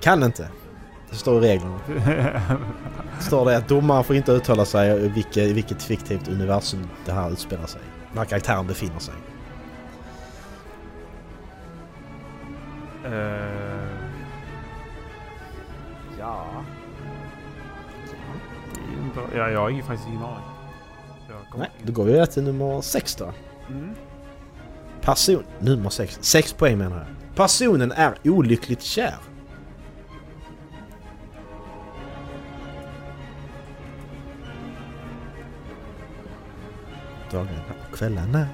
[0.00, 0.48] Kan inte.
[1.10, 1.78] Det står i reglerna.
[1.86, 2.40] Det
[3.22, 7.30] står det att domaren får inte uttala sig i vilket, vilket fiktivt universum det här
[7.30, 7.80] utspelar sig.
[8.12, 9.14] När karaktären befinner sig.
[13.04, 13.61] Eh,
[19.32, 20.44] är ju en bra- Ja, jag har ingen, faktiskt ingen aning.
[21.28, 23.32] Jag Nej, då går vi till nummer 6 då.
[23.68, 23.94] Mm.
[25.00, 25.44] Person...
[25.58, 26.18] Nummer 6.
[26.20, 27.36] 6 poäng menar jag.
[27.36, 29.14] Personen är olyckligt kär.
[37.30, 38.48] Dagarna och kvällarna.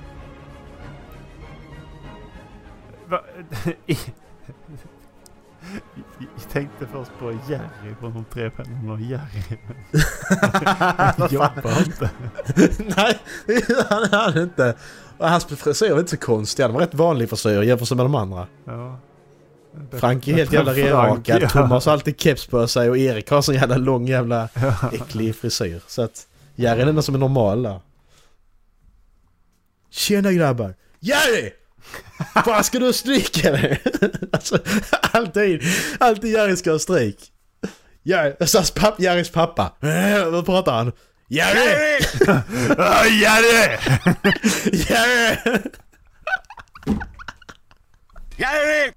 [3.09, 3.25] Va?
[6.19, 8.51] Jag tänkte först på Jerry från de tre
[8.93, 9.59] och Jerry.
[11.17, 12.11] Han jobbar inte.
[12.97, 13.19] Nej,
[13.89, 14.75] han är han inte.
[15.19, 16.63] Och hans frisyr var inte så konstig.
[16.63, 18.47] Han var rätt vanlig frisyr jämfört med de andra.
[18.65, 18.99] Ja.
[19.93, 21.43] Frank är helt jävla renrakad.
[21.43, 21.49] ja.
[21.49, 24.49] Thomas har alltid keps på sig och Erik har sån jävla lång jävla
[24.93, 25.81] äcklig frisyr.
[25.87, 27.81] Så att Jerry är den enda som är normal där.
[29.91, 30.75] Tjena grabbar!
[31.01, 31.51] Jerry!
[32.45, 33.81] Fan ska du ha stryk eller?
[34.33, 34.59] alltså,
[35.13, 35.63] alltid,
[36.01, 37.33] alltid Jerry ska ha stryk.
[38.03, 39.73] Jerry, så hans papp, Jerrys pappa.
[39.83, 40.93] Äh, Vad pratar han?
[41.29, 41.99] Jerry!
[43.21, 43.79] Jerry!
[44.73, 45.37] Jerry!
[48.37, 48.93] Jerry!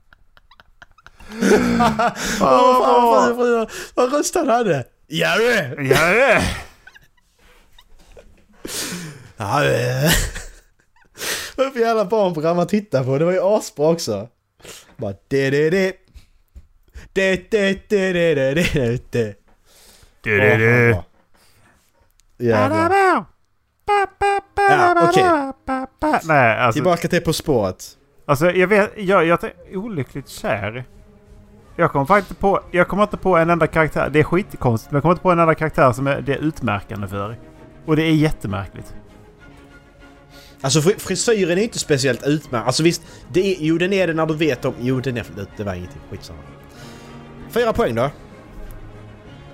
[2.41, 4.85] Åh, vad röst han hade!
[5.07, 5.87] Jerry!
[5.89, 6.41] Jerry!
[9.39, 10.11] Eh.
[11.63, 13.17] Vad för jävla barnprogram man tittar på?
[13.17, 14.27] Det var ju asbra också.
[14.97, 15.95] Bara det det det.
[17.13, 19.35] Det det det det det det det.
[20.21, 20.95] Du, du.
[22.45, 22.91] Jävlar.
[24.55, 25.51] Ja, okej.
[26.23, 27.97] Nej, alltså, Tillbaka till På spåret.
[28.25, 30.85] alltså jag vet, jag, jag är olyckligt kär.
[31.75, 34.95] Jag kommer faktiskt på, jag kommer inte på en enda karaktär, det är skitkonstigt, men
[34.95, 37.37] jag kommer inte på en enda karaktär som är, det är utmärkande för.
[37.85, 38.95] Och det är jättemärkligt.
[40.61, 42.67] Alltså fri- frisyren är inte speciellt utmärkt.
[42.67, 43.01] Alltså visst,
[43.31, 44.73] det är, jo den är det när du vet om...
[44.79, 45.25] Jo den är...
[45.57, 46.01] Det, var ingenting.
[46.09, 46.39] Skitsamma.
[47.49, 48.09] Fyra poäng då.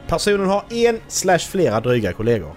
[0.07, 2.55] Personen har en slash flera dryga kollegor.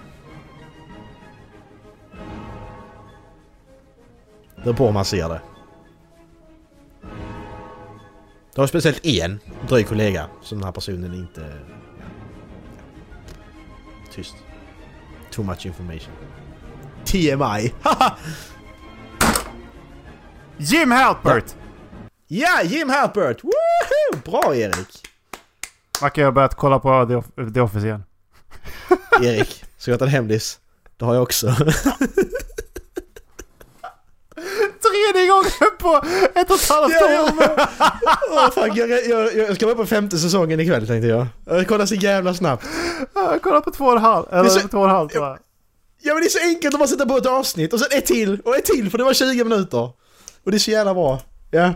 [4.55, 5.41] Det beror på hur man ser det.
[8.55, 9.39] Du har speciellt en
[9.69, 11.53] dryg kollega som den här personen inte...
[14.11, 14.35] Tyst.
[15.31, 16.13] Too much information.
[17.05, 17.73] TMI.
[20.57, 21.55] Jim Halpert!
[22.27, 23.43] ja, Jim Halpert!
[23.43, 24.21] Woohoo!
[24.25, 25.07] Bra Erik!
[26.01, 28.03] Macke, jag har börjat kolla på The, Off- The Office igen.
[29.21, 30.59] Erik, ska jag ta en hemlis?
[30.97, 31.47] Det har jag också.
[34.81, 36.01] Tredje gången på
[36.35, 37.51] ett och ett halvt år!
[38.31, 41.27] Åh, fuck, jag, jag, jag ska vara på femte säsongen ikväll tänkte jag.
[41.45, 42.65] Jag kollar så jävla snabbt.
[43.13, 45.37] Jag kollar på två och en halv, eller så- två och en halv tror jag.
[46.03, 48.05] Ja men det är så enkelt att bara sätta på ett avsnitt och sen ett
[48.05, 49.91] till och ett till för det var 20 minuter.
[50.43, 51.21] Och det är så jävla bra.
[51.51, 51.73] Ja.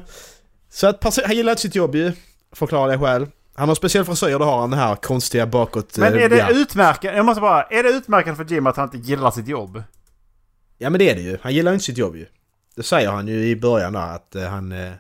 [0.70, 2.12] Så att han gillar inte sitt jobb ju.
[2.52, 3.28] Förklara det själv.
[3.56, 5.98] Han har speciell frisyr, då har han det här konstiga bakåt...
[5.98, 6.50] Men eh, är det ja.
[6.50, 9.84] utmärkande, jag måste bara, är det utmärkande för Jim att han inte gillar sitt jobb?
[10.78, 11.38] Ja men det är det ju.
[11.42, 12.26] Han gillar inte sitt jobb ju.
[12.76, 14.72] Det säger han ju i början där att eh, han...
[14.72, 14.92] Eh,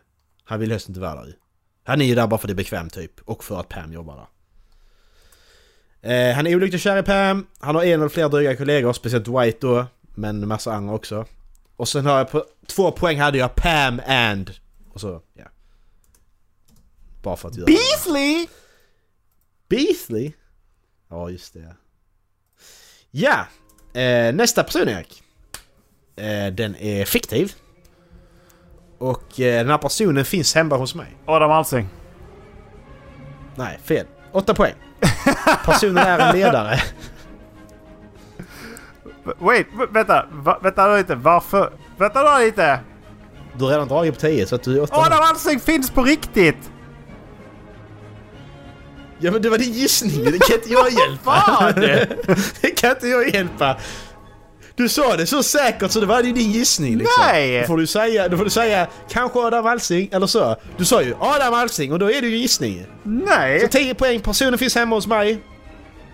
[0.46, 1.34] han vill helst inte vara där ju.
[1.84, 3.12] Han är ju där bara för det är bekvämt typ.
[3.26, 4.28] Och för att Pam jobbar där.
[6.06, 7.48] Eh, han är olyckligt kär i Pam.
[7.60, 9.86] Han har en eller flera dryga kollegor, speciellt Dwight då.
[10.02, 11.26] Men en massa andra också.
[11.76, 14.52] Och sen har jag på två poäng hade jag Pam and...
[14.94, 15.46] Och så, ja.
[17.22, 17.66] Bara för att göra...
[17.66, 18.48] Beasley!
[19.70, 20.34] Beasley?
[21.10, 21.76] Ja, just det.
[23.12, 23.48] Ja!
[24.02, 25.24] Eh, nästa person Erik.
[26.16, 27.54] Eh, den är fiktiv.
[28.98, 31.18] Och eh, den här personen finns hemma hos mig.
[31.26, 31.88] Adam Alsing.
[33.56, 34.06] Nej, fel.
[34.32, 34.85] Åtta poäng.
[35.66, 36.80] Personen är en ledare.
[39.40, 40.26] Wait, vänta.
[40.32, 41.16] Va, vänta lite.
[41.16, 41.74] Varför?
[41.98, 42.80] Vänta då lite.
[43.58, 44.96] Du har redan dragit på 10 så att du är åtta.
[44.96, 46.72] Adam Alsing finns på riktigt!
[49.20, 51.74] Ja men det var din gissning, det kan inte jag hjälpa.
[52.62, 53.78] Det kan inte jag hjälpa.
[54.76, 57.24] Du sa det så säkert så det var ju din gissning liksom.
[57.26, 57.62] Nej!
[57.62, 60.56] Då får du säga, då får du säga kanske Adam Alsing eller så.
[60.78, 62.86] Du sa ju Adam Alsing och då är det ju gissning.
[63.04, 63.70] Så Nej!
[63.70, 65.44] 10 poäng, personen finns hemma hos mig.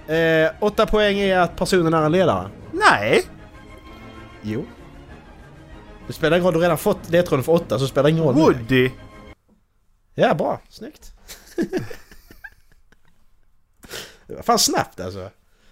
[0.07, 2.49] Eh, 8 poäng är att personen är en ledare.
[2.71, 3.23] Nej!
[4.41, 4.65] Jo.
[6.07, 8.23] Det spelar ingen roll, du har redan fått ledtråden för 8 så spelar det ingen
[8.23, 8.35] roll.
[8.35, 8.41] nu.
[8.41, 8.91] Woody.
[10.15, 10.61] Ja, bra.
[10.69, 11.11] Snyggt.
[14.27, 15.29] det var fan snabbt alltså.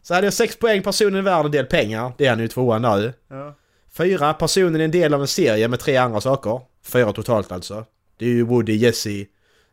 [0.09, 2.13] Så hade jag 6 poäng, personen är värd en del pengar.
[2.17, 3.13] Det är han ju tvåan nu.
[3.27, 3.55] Ja.
[3.89, 6.61] Fyra, personen är en del av en serie med tre andra saker.
[6.81, 7.85] Fyra totalt alltså.
[8.17, 9.25] Det är ju Woody, Jesse,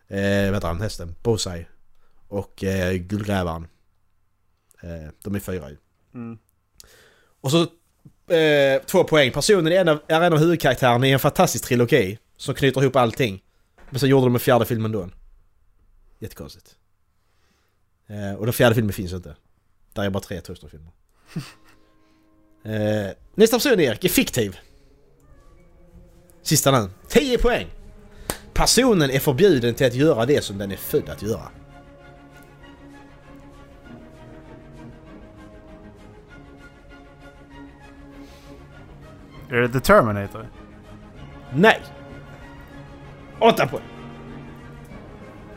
[0.09, 1.15] eh, vad han, hästen?
[1.23, 1.67] Bosai.
[2.29, 3.67] Och eh, Guldgrävaren.
[4.83, 5.77] Eh, de är fyra ju.
[6.15, 6.39] Mm.
[7.41, 7.61] Och så
[8.35, 9.33] eh, två poäng.
[9.33, 12.19] Personen är en, av, är en av huvudkaraktärerna i en fantastisk trilogi.
[12.37, 13.43] Som knyter ihop allting.
[13.91, 15.11] Men så gjorde de en fjärde film ändå.
[16.19, 16.77] Jättekonstigt.
[18.07, 19.37] Eh, och den fjärde filmen finns inte.
[19.97, 20.93] Där är bara tre Toaster-filmer.
[23.07, 24.59] eh, nästa person Erik är fiktiv.
[26.43, 26.91] Sista nu.
[27.09, 27.67] 10 poäng!
[28.53, 31.49] Personen är förbjuden till att göra det som den är född att göra.
[39.51, 40.51] Är det The Terminator?
[41.55, 41.83] Nej!
[43.41, 43.83] 8 poäng.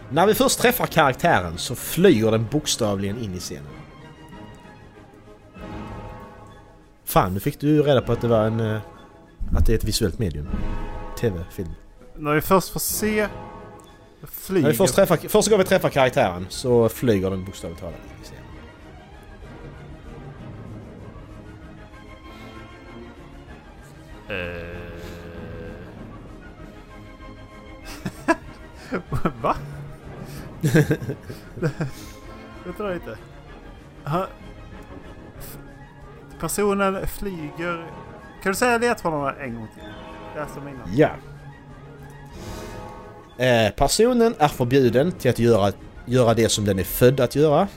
[0.10, 3.79] När vi först träffar karaktären så flyger den bokstavligen in i scenen.
[7.10, 8.60] Fan, nu fick du reda på att det var en...
[8.60, 8.80] eh,
[9.56, 10.48] Att det är ett visuellt medium.
[11.20, 11.70] TV-film.
[12.16, 13.28] När vi först får se...
[14.24, 14.62] Flyger...
[14.64, 18.00] När vi först träffar, första gången vi träffar karaktären så flyger den bokstavligt talat.
[24.30, 24.90] Eh.
[29.42, 29.56] Va?
[32.66, 33.18] Vänta lite.
[36.40, 37.92] Personen flyger...
[38.44, 39.84] Kan du säga ledtrådarna en gång till?
[40.54, 40.96] Som innan.
[40.96, 41.10] Ja.
[43.46, 45.72] Eh, personen är förbjuden till att göra,
[46.06, 47.68] göra det som den är född att göra.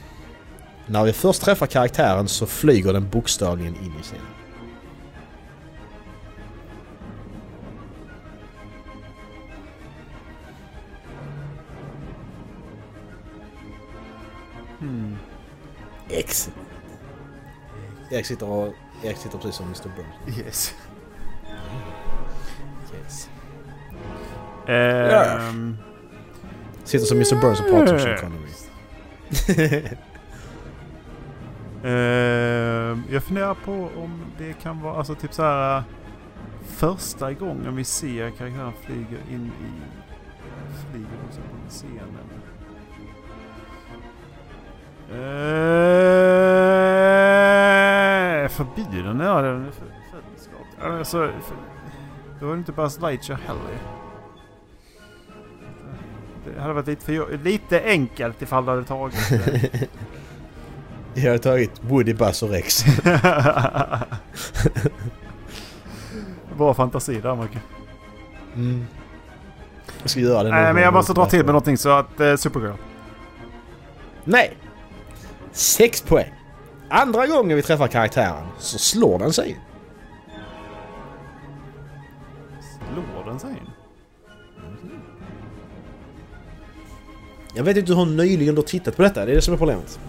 [0.86, 4.26] När vi först träffar karaktären så flyger den bokstavligen in i scenen.
[14.78, 15.16] Hmm.
[16.08, 16.61] Excellent.
[18.12, 19.90] Erik sitter, och, Erik sitter precis som Mr.
[19.96, 20.38] Burns.
[20.38, 20.74] Yes.
[22.94, 23.30] Yes.
[24.66, 25.76] Ehm...
[26.84, 27.40] Sitter som Mr.
[27.40, 28.42] Burns och pratar som Sean Connery.
[31.84, 35.82] Ehm, jag funderar på om det kan vara alltså typ så här
[36.66, 39.82] första gången vi ser karaktären flyger in i
[40.90, 42.28] flyger också i scenen.
[48.62, 49.20] Ehm, förbjuden?
[49.20, 50.98] Ja, det är för, födelsedag.
[50.98, 51.56] Alltså, för,
[52.40, 53.62] då är det inte Buzz Lightyear heller.
[56.44, 59.88] Det hade varit lite, för, lite enkelt ifall du hade tagit det.
[61.14, 62.84] Jag har tagit Woody, Buzz och Rex.
[66.56, 67.62] Bra fantasi där Marcus.
[68.54, 68.86] Mm.
[70.00, 70.82] Jag ska göra det Nej men gång.
[70.82, 72.74] jag måste dra till med någonting så att eh, Supergirl.
[74.24, 74.56] Nej!
[75.52, 76.32] Sex poäng.
[76.94, 79.56] Andra gången vi träffar karaktären så slår den sig in.
[82.92, 83.70] Slår den sig in?
[87.54, 89.58] Jag vet inte hur nyligen du har tittat på detta, det är det som är
[89.58, 90.00] problemet.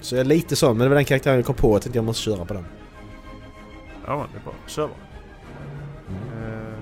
[0.00, 1.98] Så jag är lite så, men det var den karaktären jag kom på, jag tänkte
[1.98, 2.66] jag måste köra på den.
[4.06, 4.54] Ja det är bra.
[4.66, 4.98] Kör bara.
[6.40, 6.78] Eh,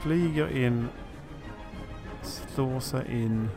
[0.00, 0.88] flyger in.
[2.22, 3.48] Slår sig in.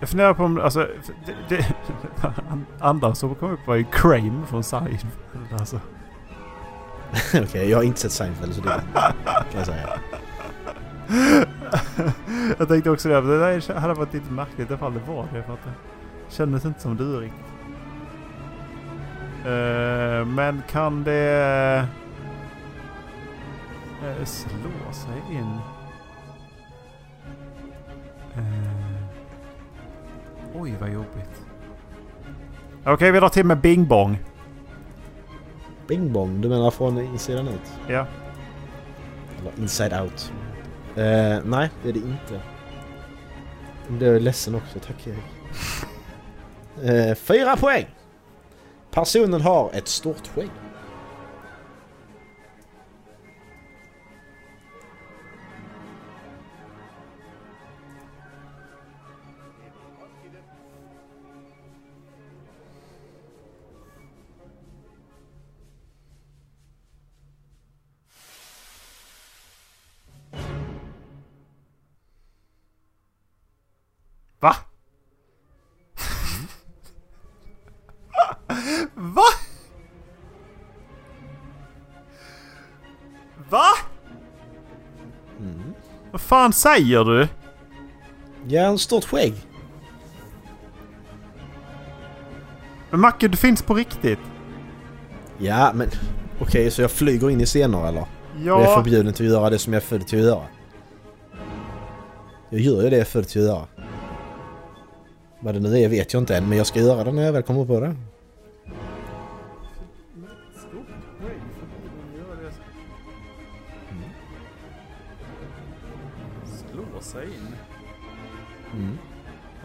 [0.00, 0.88] Jag funderar på om, alltså...
[1.26, 1.74] Det, det,
[2.78, 5.12] andra som kom upp var ju Crane från Seinfeld.
[5.52, 5.80] Alltså.
[7.42, 8.82] Okej, jag har inte sett Seinfeld så det
[9.24, 9.88] kan jag säga.
[12.58, 13.20] jag tänkte också det.
[13.20, 15.42] Det där hade varit lite märkligt ifall det var det.
[15.42, 15.72] För att det
[16.34, 17.44] kändes inte som du riktigt.
[19.44, 21.88] Eh, men kan det
[24.02, 25.58] eh, slå sig in?
[28.36, 28.67] Eh,
[30.60, 31.42] oj vad jobbigt.
[32.84, 34.18] Okej vi drar till med Bing Bong.
[35.86, 37.72] Bing bong, du menar från insidan ut?
[37.88, 38.06] Ja.
[39.40, 40.32] Eller inside out.
[40.96, 42.40] Eh, nej, det är det inte.
[43.88, 45.18] Blir jag ledsen också, tack Erik.
[46.82, 47.86] Eh, fyra poäng!
[48.90, 50.50] Personen har ett stort skägg.
[86.28, 87.28] Fan säger du?
[88.46, 89.34] Ja, en stort skägg.
[92.90, 94.18] Men Macke, du finns på riktigt.
[95.38, 95.88] Ja, men
[96.40, 98.04] okej, så jag flyger in i scener eller?
[98.44, 98.74] Jag är Ja.
[98.76, 100.42] förbjuden till att göra det som jag är född till att göra.
[102.50, 103.64] Jag gör ju det jag är född till att göra.
[105.40, 107.32] Vad det nu är vet jag inte än, men jag ska göra det när jag
[107.32, 107.96] väl kommer på det.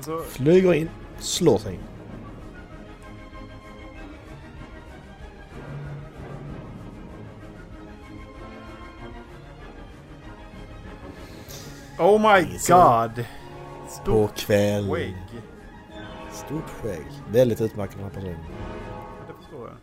[0.08, 0.89] Alltså, Flyger in,
[1.20, 1.80] slår sig in.
[11.99, 13.26] oh my god.
[13.88, 14.89] Stort kväll.
[14.89, 15.16] skägg.
[16.32, 17.06] Stort skägg.
[17.32, 18.45] Väldigt utmärkande den här personen.
[19.28, 19.78] Det förstår jag.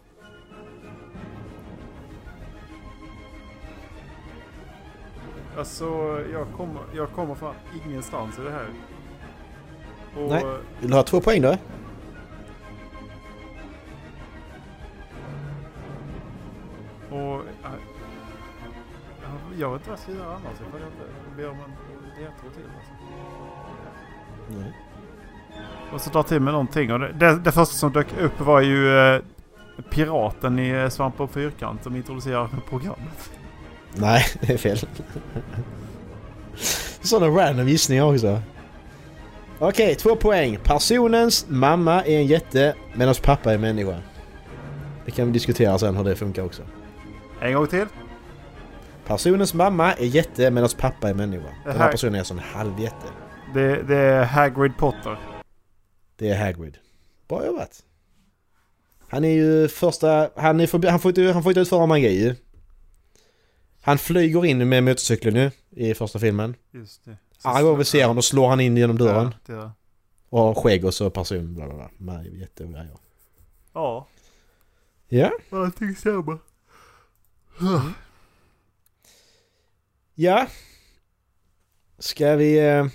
[5.58, 5.84] Alltså,
[6.32, 7.54] jag kommer, jag kommer från
[7.86, 8.68] ingenstans i det här.
[10.16, 10.44] Och, Nej.
[10.80, 11.56] Vill du ha två poäng då?
[17.10, 17.70] och äh,
[19.58, 20.58] jag- vet inte vad jag ska göra annars.
[20.60, 21.70] Jag får inte be om en
[22.22, 22.62] ledtråd till.
[22.76, 22.92] Alltså.
[24.60, 24.72] Nej.
[25.92, 26.92] Och så dra till med någonting.
[26.92, 29.20] Och det, det, det första som dök upp var ju eh,
[29.90, 33.30] piraten i eh, Svamp och Fyrkant som introducerar programmet.
[33.94, 34.78] Nej, det är fel.
[37.00, 38.40] Sådana random gissningar också.
[39.62, 40.58] Okej, två poäng.
[40.64, 44.02] Personens mamma är en jätte medan pappa är människa.
[45.04, 46.62] Det kan vi diskutera sen hur det funkar också.
[47.40, 47.86] En gång till.
[49.06, 51.48] Personens mamma är jätte medan pappa är människa.
[51.64, 53.06] Den här personen är alltså en halvjätte.
[53.54, 55.18] Det, det är Hagrid Potter.
[56.16, 56.78] Det är Hagrid.
[57.28, 57.82] Bra jobbat.
[59.08, 60.30] Han är ju första...
[60.36, 62.34] Han, är förbi, han, får, inte, han får inte utföra magi ju.
[63.82, 66.54] Han flyger in med motorcykeln nu i första filmen.
[66.70, 67.16] Just det.
[67.42, 69.34] Alla gånger vi ser honom då slår han in genom dörren.
[69.46, 69.70] Ja, det
[70.28, 71.90] Och skägg och så person bla bla bla.
[71.96, 72.96] Med jätte och grejer.
[73.72, 74.06] ja,
[75.08, 75.30] Ja.
[75.50, 76.38] allting stämmer.
[80.14, 80.46] Ja.
[81.98, 82.86] Ska vi eh,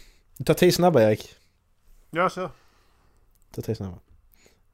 [0.46, 1.36] ta tio snabba Erik?
[2.12, 2.50] Jag kör.
[3.52, 3.98] Ta tio snabba.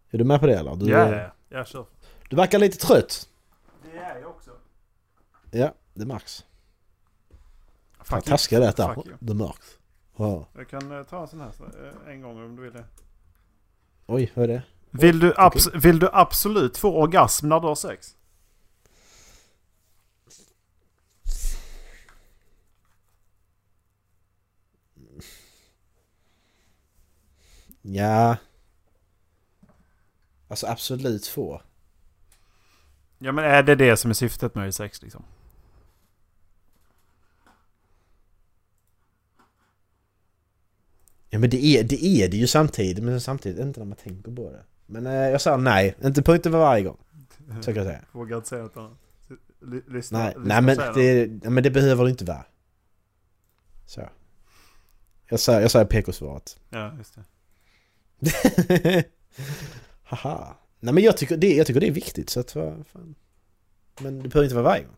[0.09, 0.75] Är du med på det eller?
[0.75, 1.85] Du, Ja, ja, jag kör.
[2.29, 3.29] du verkar lite trött.
[3.83, 4.51] Det är jag också.
[5.51, 6.45] Ja, det märks.
[8.03, 8.33] Fan Fuck you.
[8.33, 9.03] taskig jag lät där.
[9.19, 9.77] Det märks.
[10.17, 10.47] Ja.
[10.55, 11.51] Jag kan eh, ta en sån här
[12.07, 12.85] eh, en gång om du vill det.
[14.05, 14.63] Oj, vad är det?
[14.91, 18.15] Vill du, abs- vill du absolut få orgasm när du har sex?
[27.81, 28.37] Ja.
[30.47, 31.61] Alltså absolut få.
[33.19, 35.23] Ja men är det det som är syftet med sex liksom?
[41.33, 44.31] Ja men det är det, är det ju samtidigt, men samtidigt inte när man tänker
[44.31, 44.63] på det.
[44.85, 46.97] Men eh, jag sa nej, inte på inte varje gång.
[47.61, 48.01] Så kan jag säga.
[48.11, 48.97] Vågar inte säga något annat.
[49.87, 52.45] Lyssna, Nej, lyssna nej men, det, nej men det behöver det inte vara.
[53.85, 54.09] Så.
[55.29, 56.59] Jag säger, jag säger PK-svaret.
[56.69, 57.17] Ja, just
[58.19, 59.03] det.
[60.03, 60.55] Haha.
[60.79, 63.15] Nej men jag tycker, det, jag tycker det är viktigt så att vad fan.
[64.01, 64.95] Men det behöver inte vara varje gång.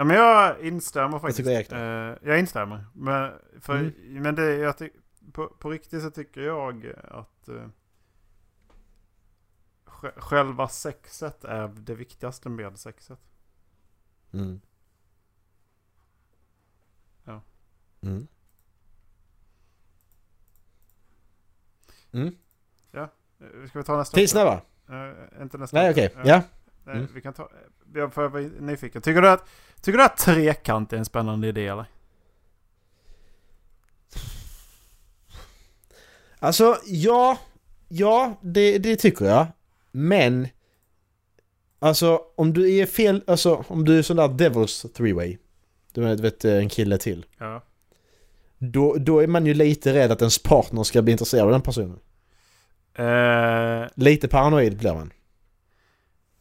[0.00, 1.48] Ja men jag instämmer faktiskt.
[1.48, 1.76] Erik då?
[1.76, 2.84] Eh, jag instämmer.
[2.94, 4.22] Men, för, Mm.
[4.22, 4.74] men det, jag
[5.32, 7.48] på, på riktigt så tycker jag att
[9.86, 13.18] sj- själva sexet är det viktigaste med sexet.
[14.32, 14.60] Mm.
[17.24, 17.42] Ja.
[18.00, 18.26] Mm.
[22.12, 22.36] Mm.
[22.92, 23.06] Eh,
[23.68, 24.26] Ska vi ta nästa?
[24.26, 24.60] Snabba.
[24.90, 25.76] Uh, inte nästa.
[25.76, 26.42] Nej okej, Eh, ja.
[26.92, 27.14] Nej, Mm.
[27.14, 27.48] Vi kan ta...
[27.94, 29.02] Jag får vara nyfiken.
[29.02, 29.48] Tycker du att,
[29.80, 31.84] tycker du att trekant är en spännande idé eller?
[36.38, 37.38] Alltså ja,
[37.88, 39.46] ja det, det tycker jag.
[39.92, 40.48] Men
[41.82, 45.36] Alltså om du är fel, alltså om du är sån där Devils three way.
[45.92, 47.26] Du vet, vet en kille till.
[47.38, 47.62] Ja.
[48.58, 51.62] Då, då är man ju lite rädd att ens partner ska bli intresserad av den
[51.62, 51.98] personen.
[52.94, 55.12] Eh, Lite paranoid blir man.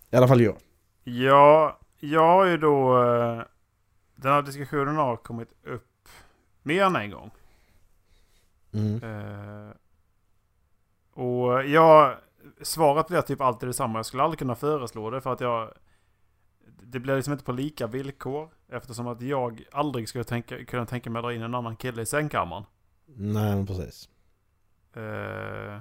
[0.10, 0.57] I alla fall jag.
[1.03, 3.03] ja, jag har ju då...
[3.03, 3.43] Eh,
[4.16, 6.10] den här diskussionen har kommit upp
[6.64, 7.32] mer än en gång.
[8.72, 9.03] Mm.
[9.03, 9.72] Eh,
[11.14, 12.16] och jag...
[12.62, 13.99] Svaret blir typ alltid detsamma.
[13.99, 15.74] Jag skulle aldrig kunna föreslå det för att jag...
[16.84, 18.49] Det blir liksom inte på lika villkor.
[18.70, 22.01] Eftersom att jag aldrig skulle tänka, kunna tänka mig att dra in en annan kille
[22.01, 22.64] i sängkammaren.
[23.05, 24.10] Nej men precis.
[24.93, 25.80] Eh,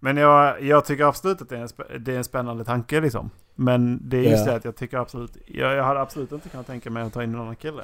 [0.00, 3.30] men jag, jag tycker absolut att det är, en, det är en spännande tanke liksom.
[3.54, 4.50] Men det är just Ja.
[4.52, 5.36] det att jag tycker absolut...
[5.46, 7.82] Jag, jag hade absolut inte kunnat tänka mig att ta in en annan kille.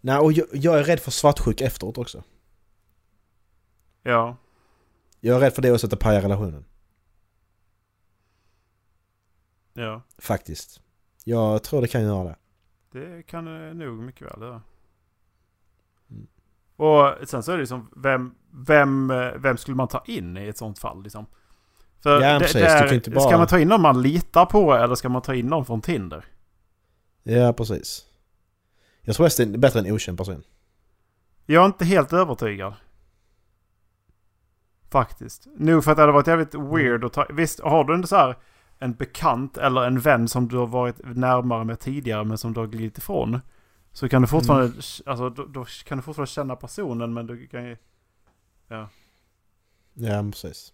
[0.00, 2.22] Nej och jag, jag är rädd för svartsjuk efteråt också.
[4.02, 4.36] Ja.
[5.20, 6.64] Jag är rädd för det också att det pajar relationen.
[9.72, 10.02] Ja.
[10.18, 10.80] Faktiskt.
[11.24, 12.36] Jag tror det kan göra det.
[12.90, 14.62] Det kan det nog mycket väl göra.
[16.78, 16.90] Mm.
[16.90, 20.48] Och sen så är det liksom, vem, vem, eh, vem skulle man ta in i
[20.48, 21.26] ett sånt fall liksom?
[22.02, 22.52] För Ja, precis.
[22.62, 25.08] där- Du kan inte bara- Ska man ta in någon man litar på eller ska
[25.08, 26.24] man ta in någon från Tinder?
[27.22, 28.04] Ja precis.
[29.02, 30.42] Jag tror det är bättre än okänd person.
[31.46, 32.74] Jag är inte helt övertygad.
[34.90, 35.46] Faktiskt.
[35.56, 37.26] Nog för att det hade varit jävligt weird att ta...
[37.30, 38.36] Visst, har du en så här
[38.78, 42.60] en bekant eller en vän som du har varit närmare med tidigare men som du
[42.60, 43.40] har glidit ifrån.
[43.92, 44.80] Så kan du fortfarande, Mm.
[45.06, 47.76] alltså då, då kan du fortfarande känna personen men du kan ju...
[48.68, 48.88] Ja
[49.94, 50.72] men precis.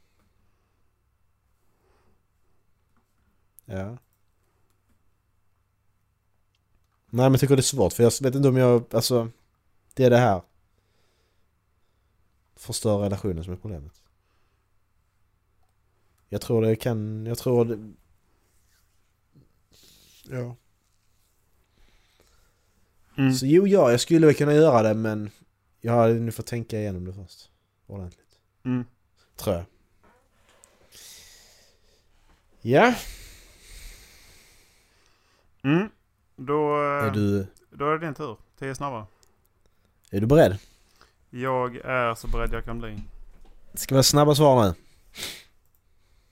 [3.65, 3.85] Ja.
[3.87, 3.99] Nej
[7.11, 9.31] men jag tycker det är svårt för jag vet inte om jag, alltså
[9.95, 10.43] Det är det här
[12.57, 14.03] Förstör relationen som är problemet
[16.29, 17.93] Jag tror det kan, jag tror det
[20.25, 20.57] Ja
[23.17, 23.35] Mm.
[23.35, 25.31] Så jo ja, jag skulle väl kunna göra det men
[25.81, 27.51] Jag hade nu fått tänka igenom det först
[27.87, 28.85] Ordentligt Mm.
[29.37, 29.65] Tror jag
[32.61, 32.95] Ja,
[35.63, 35.89] Mm.
[36.37, 38.37] Då, är du, då är det din tur.
[38.59, 39.07] Tio snabba.
[40.11, 40.59] är du beredd?
[41.31, 43.01] Jag är så beredd jag kan bli.
[43.73, 44.75] Det ska vara snabba svar nu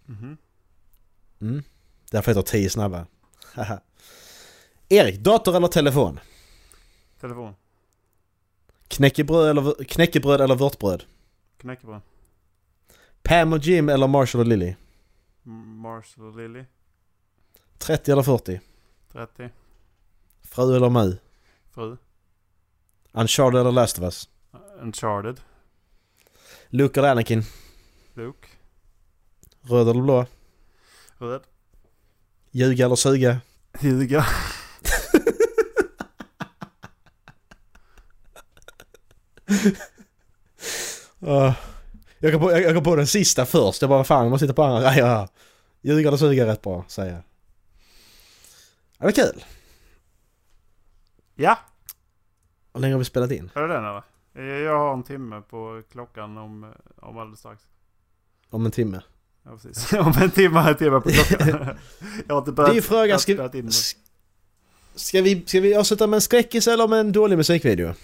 [0.07, 0.37] Mhm.
[1.41, 1.63] Mm.
[2.11, 3.07] Därför heter 10 snabba.
[4.89, 6.21] Erik, dator eller telefon?
[7.23, 7.55] Telefon.
[8.89, 11.05] Knäckebröd eller, knäckebröd eller vörtbröd?
[11.57, 12.01] Knäckebröd.
[13.23, 14.75] Pam och Jim eller Marshall och Lily?
[15.43, 16.65] Marshall och Lily.
[17.79, 18.61] 30 eller 40?
[19.13, 19.51] 30.
[20.43, 21.17] Fru eller mu?
[21.71, 21.97] Fru.
[23.13, 24.29] Uncharted eller Last of Us?
[24.81, 25.41] Uncharted.
[26.69, 27.43] Luke eller Anakin?
[28.15, 28.49] Luke.
[29.61, 30.27] Röd eller blå?
[31.19, 31.43] Röd.
[32.51, 33.41] Ljuga eller suga?
[33.81, 34.27] Ljuga.
[41.23, 41.53] Uh,
[42.19, 43.83] jag, kom på, jag, jag kom på den sista först.
[43.83, 45.29] Jag bara fan, jag måste titta på andra grejer här.
[45.83, 47.23] Ljuga eller suga är rätt bra, säger jag.
[48.99, 49.45] Ja, det är kul.
[51.35, 51.59] Ja,
[52.75, 53.51] Hur länge har vi spelat in?
[53.55, 54.03] är det den eller?
[54.65, 57.63] Jag har en timme på klockan om, om alldeles strax.
[58.51, 59.03] Om en timme.
[59.43, 59.93] Ja, precis.
[60.01, 61.49] om en timme, en timme på klockan.
[62.29, 62.71] jag har inte börjat...
[62.71, 63.71] Det är ju frågan, jag har ska, in
[64.95, 67.95] ska, vi, ska vi avsluta med en skräckis eller med en dålig musikvideo?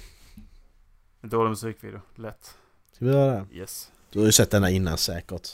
[1.20, 2.00] En dålig musikvideo.
[2.14, 2.54] Lätt.
[2.92, 3.54] Ska vi göra det?
[3.56, 3.92] Yes.
[4.10, 5.48] Du har ju sett denna innan säkert.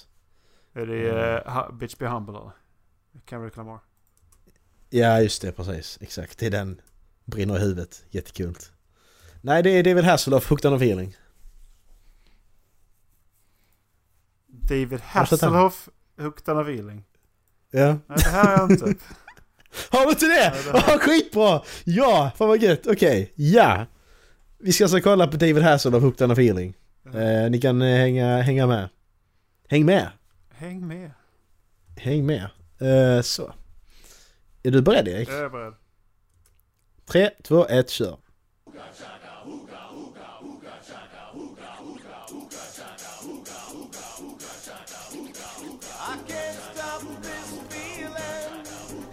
[0.73, 2.53] Är det uh, Bitch Be Humble eller?
[3.31, 3.81] Kendrick Lamar.
[4.91, 5.99] Ja, just det, precis.
[6.01, 6.39] Exakt.
[6.39, 6.81] Det är den.
[7.25, 8.05] Brinner i huvudet.
[8.11, 8.55] Jättekul.
[9.41, 11.17] Nej, det är David Hasselhoff, Hooked on a feeling.
[14.47, 15.01] David?
[15.01, 15.89] Hasselhoff,
[16.19, 17.05] Hooked on a feeling.
[17.71, 17.87] Ja.
[17.87, 18.85] Nej, det här har jag inte.
[19.91, 20.51] Har du inte det?
[20.51, 21.63] Nej, det Ja, skitbra!
[21.85, 22.87] Ja, fan vad gött.
[22.87, 23.87] Okej, ja.
[24.65, 26.75] Vi ska alltså kolla på David Hasselhoff, Hooked on a feeling.
[27.15, 28.89] Eh, ni kan eh, hänga, hänga med.
[29.69, 30.09] Häng med!
[30.51, 31.11] Häng med.
[31.97, 32.43] Häng med.
[32.79, 33.53] Eh, så.
[34.63, 35.29] Är du beredd Erik?
[35.29, 35.75] Jag är beredd.
[37.07, 38.17] 3, 2, 1, kör.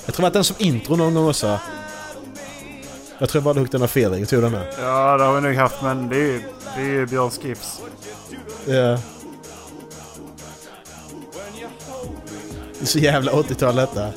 [0.05, 1.59] Jag tror att den som intro någon gång också.
[3.21, 4.67] Jag tror jag on a feeling, jag tog den här.
[4.81, 6.41] Ja, det har vi nog haft, men det är ju,
[6.75, 7.81] det är ju Björn Skifs.
[8.65, 8.73] Ja.
[12.79, 14.07] Det är så jävla 80-tal detta.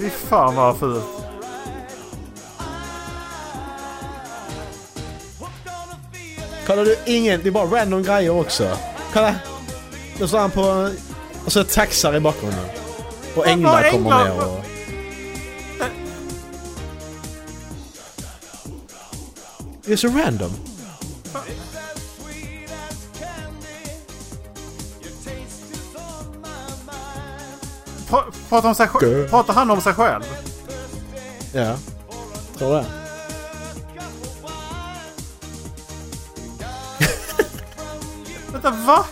[0.00, 1.04] Fy fan vad fult.
[6.66, 8.78] Kollar du ingen, det är bara random grejer också.
[9.12, 9.34] Kolla!
[10.18, 10.90] Då står han på
[11.44, 12.64] Och så taxar i bakgrunden.
[13.34, 14.61] Och änglar kommer ner och...
[19.92, 20.52] Det är så random.
[28.08, 28.88] Pra- Pratar, om sig
[29.28, 30.22] pratar han om sig själv?
[31.52, 31.76] Ja.
[32.58, 32.84] Tror det.
[38.52, 39.04] Vänta, va?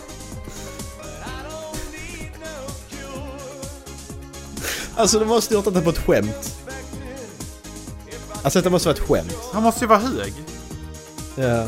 [4.95, 6.57] Alltså de måste gjort detta på ett skämt.
[8.43, 9.37] Alltså detta måste vara ett skämt.
[9.53, 10.33] Han måste ju vara hög.
[11.35, 11.67] Ja.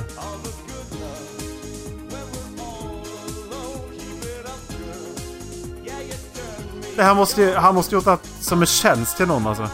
[6.95, 9.69] Det här måste ju, han måste gjort det som en tjänst till någon alltså.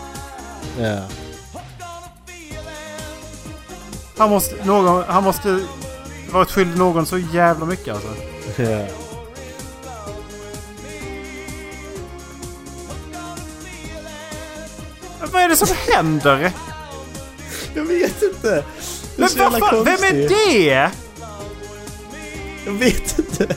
[0.79, 0.99] Ja.
[4.17, 5.65] Han måste, någon, han måste
[6.31, 8.09] varit skyldig någon så jävla mycket alltså.
[15.19, 16.51] Men Vad är det som händer?
[17.73, 18.63] Jag vet inte.
[19.29, 20.91] Så jävla fan, vem är det?
[22.65, 23.55] Jag vet inte.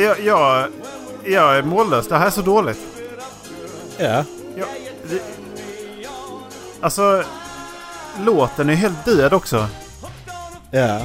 [0.00, 0.68] Jag, jag,
[1.24, 2.08] jag är mållös.
[2.08, 2.78] Det här är så dåligt.
[3.98, 4.24] Ja.
[4.56, 4.68] Jag,
[5.10, 5.22] det,
[6.80, 7.24] alltså,
[8.24, 9.66] låten är helt död också.
[10.70, 11.00] Ja.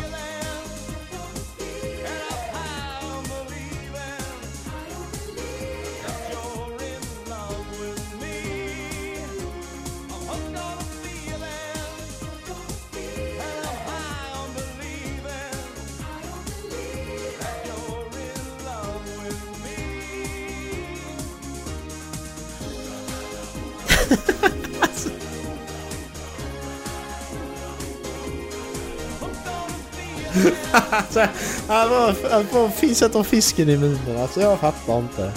[31.96, 34.18] Han var- han får fin- sätter fisken i munnen.
[34.18, 35.34] Alltså jag fattar inte.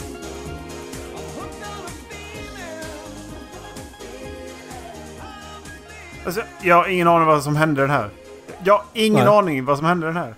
[6.24, 8.10] Alltså, jag har ingen aning vad som hände den här.
[8.64, 9.34] Jag har ingen Nej.
[9.38, 10.34] aning vad som hände den här.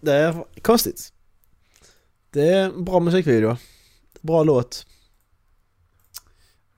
[0.00, 1.12] Det är konstigt.
[2.30, 3.56] Det är en bra musikvideo.
[4.20, 4.86] Bra låt.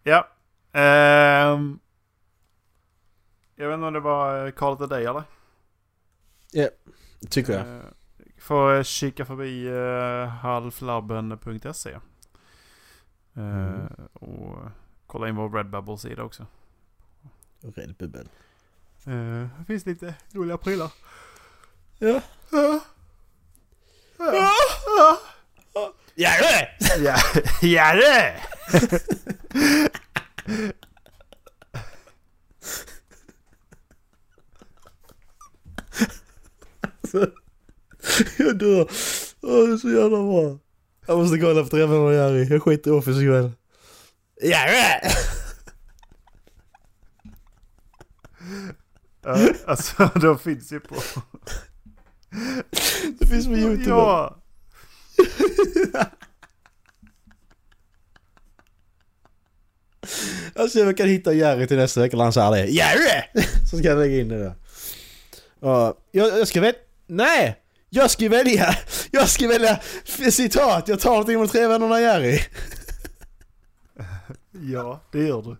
[0.02, 0.28] Ja.
[0.72, 1.78] Ehm,
[3.56, 5.22] jag vet inte om det var Call of the Day eller?
[7.30, 7.60] Tycker jag.
[7.76, 7.82] Eh,
[8.42, 11.90] får eh, kika förbi uh, halflabben.se.
[11.90, 12.00] Eh,
[13.36, 13.86] Mm.
[14.12, 14.58] Och
[15.06, 16.46] kolla in vår Redbubble-sida också.
[17.60, 18.28] Red bubbel.
[19.06, 20.92] Eh, det finns lite roliga prylar.
[21.98, 22.20] Ja.
[22.50, 22.80] Ja.
[24.18, 24.50] Ja.
[25.74, 25.92] Ja.
[26.14, 26.68] Ja det!
[26.98, 27.16] Ja,
[27.62, 28.40] ja det!
[38.38, 38.88] Jag dör.
[39.40, 40.58] Åh, det är så jävla bra.
[41.06, 42.46] Jag måste kolla Träffen och Jerry.
[42.50, 43.50] Jag skiter i Office ikväll.
[44.42, 45.10] Ja det!
[49.24, 50.94] Ja, alltså de finns ju på...
[53.18, 53.90] Det finns på Youtube.
[53.90, 54.36] Ja!
[60.54, 62.66] Alltså jag kan hitta Jerry till nästa vecka när han säger det.
[62.66, 63.22] Jerry!
[63.70, 64.54] Så ska jag lägga in det där.
[65.60, 66.80] Ja, jag, jag ska välja...
[67.06, 67.61] Nej!
[67.94, 68.76] Jag ska välja...
[69.10, 69.80] Jag ska välja
[70.30, 70.88] citat.
[70.88, 72.40] Jag tar någonting med tre vännerna Jerry.
[74.50, 75.56] Ja, det gör du.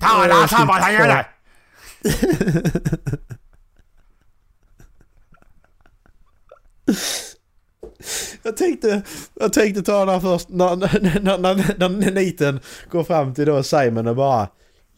[0.00, 1.26] Tala samman han gör det!
[8.42, 9.02] Jag tänkte,
[9.34, 12.60] jag tänkte ta den här först när, när, när, när, när Nathan
[12.90, 14.48] går fram till då Simon och bara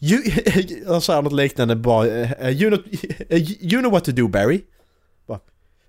[0.01, 0.21] you,
[0.87, 2.83] Han säger något liknande bara eh, you, know,
[3.61, 4.63] you know what to do Barry?
[5.27, 5.39] Bara,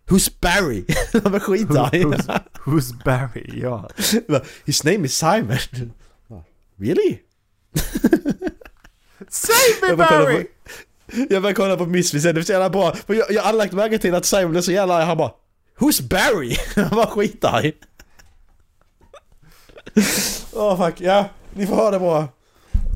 [0.09, 0.85] Who's Barry?
[1.23, 2.03] Han var skitarg.
[2.05, 3.61] Who's, who's Barry?
[3.63, 3.89] Ja.
[4.29, 5.59] Bara, His name is Simon.
[6.29, 6.43] Bara,
[6.79, 7.19] Really?
[9.29, 10.47] Save me Barry!
[11.31, 12.95] jag bara kollar på Misfits, det är så jävla bra.
[12.95, 15.05] För jag, jag aldrig lagt märke till att Simon är så jävla arg.
[15.05, 15.33] Han bara
[15.79, 16.57] Who's Barry?
[16.77, 17.73] Han var skitarg.
[20.53, 21.29] Åh fuck, ja.
[21.55, 22.29] Ni får ha det bra.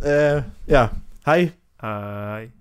[0.04, 0.88] eh, ja.
[1.26, 1.50] Hej.
[1.82, 2.55] Hej.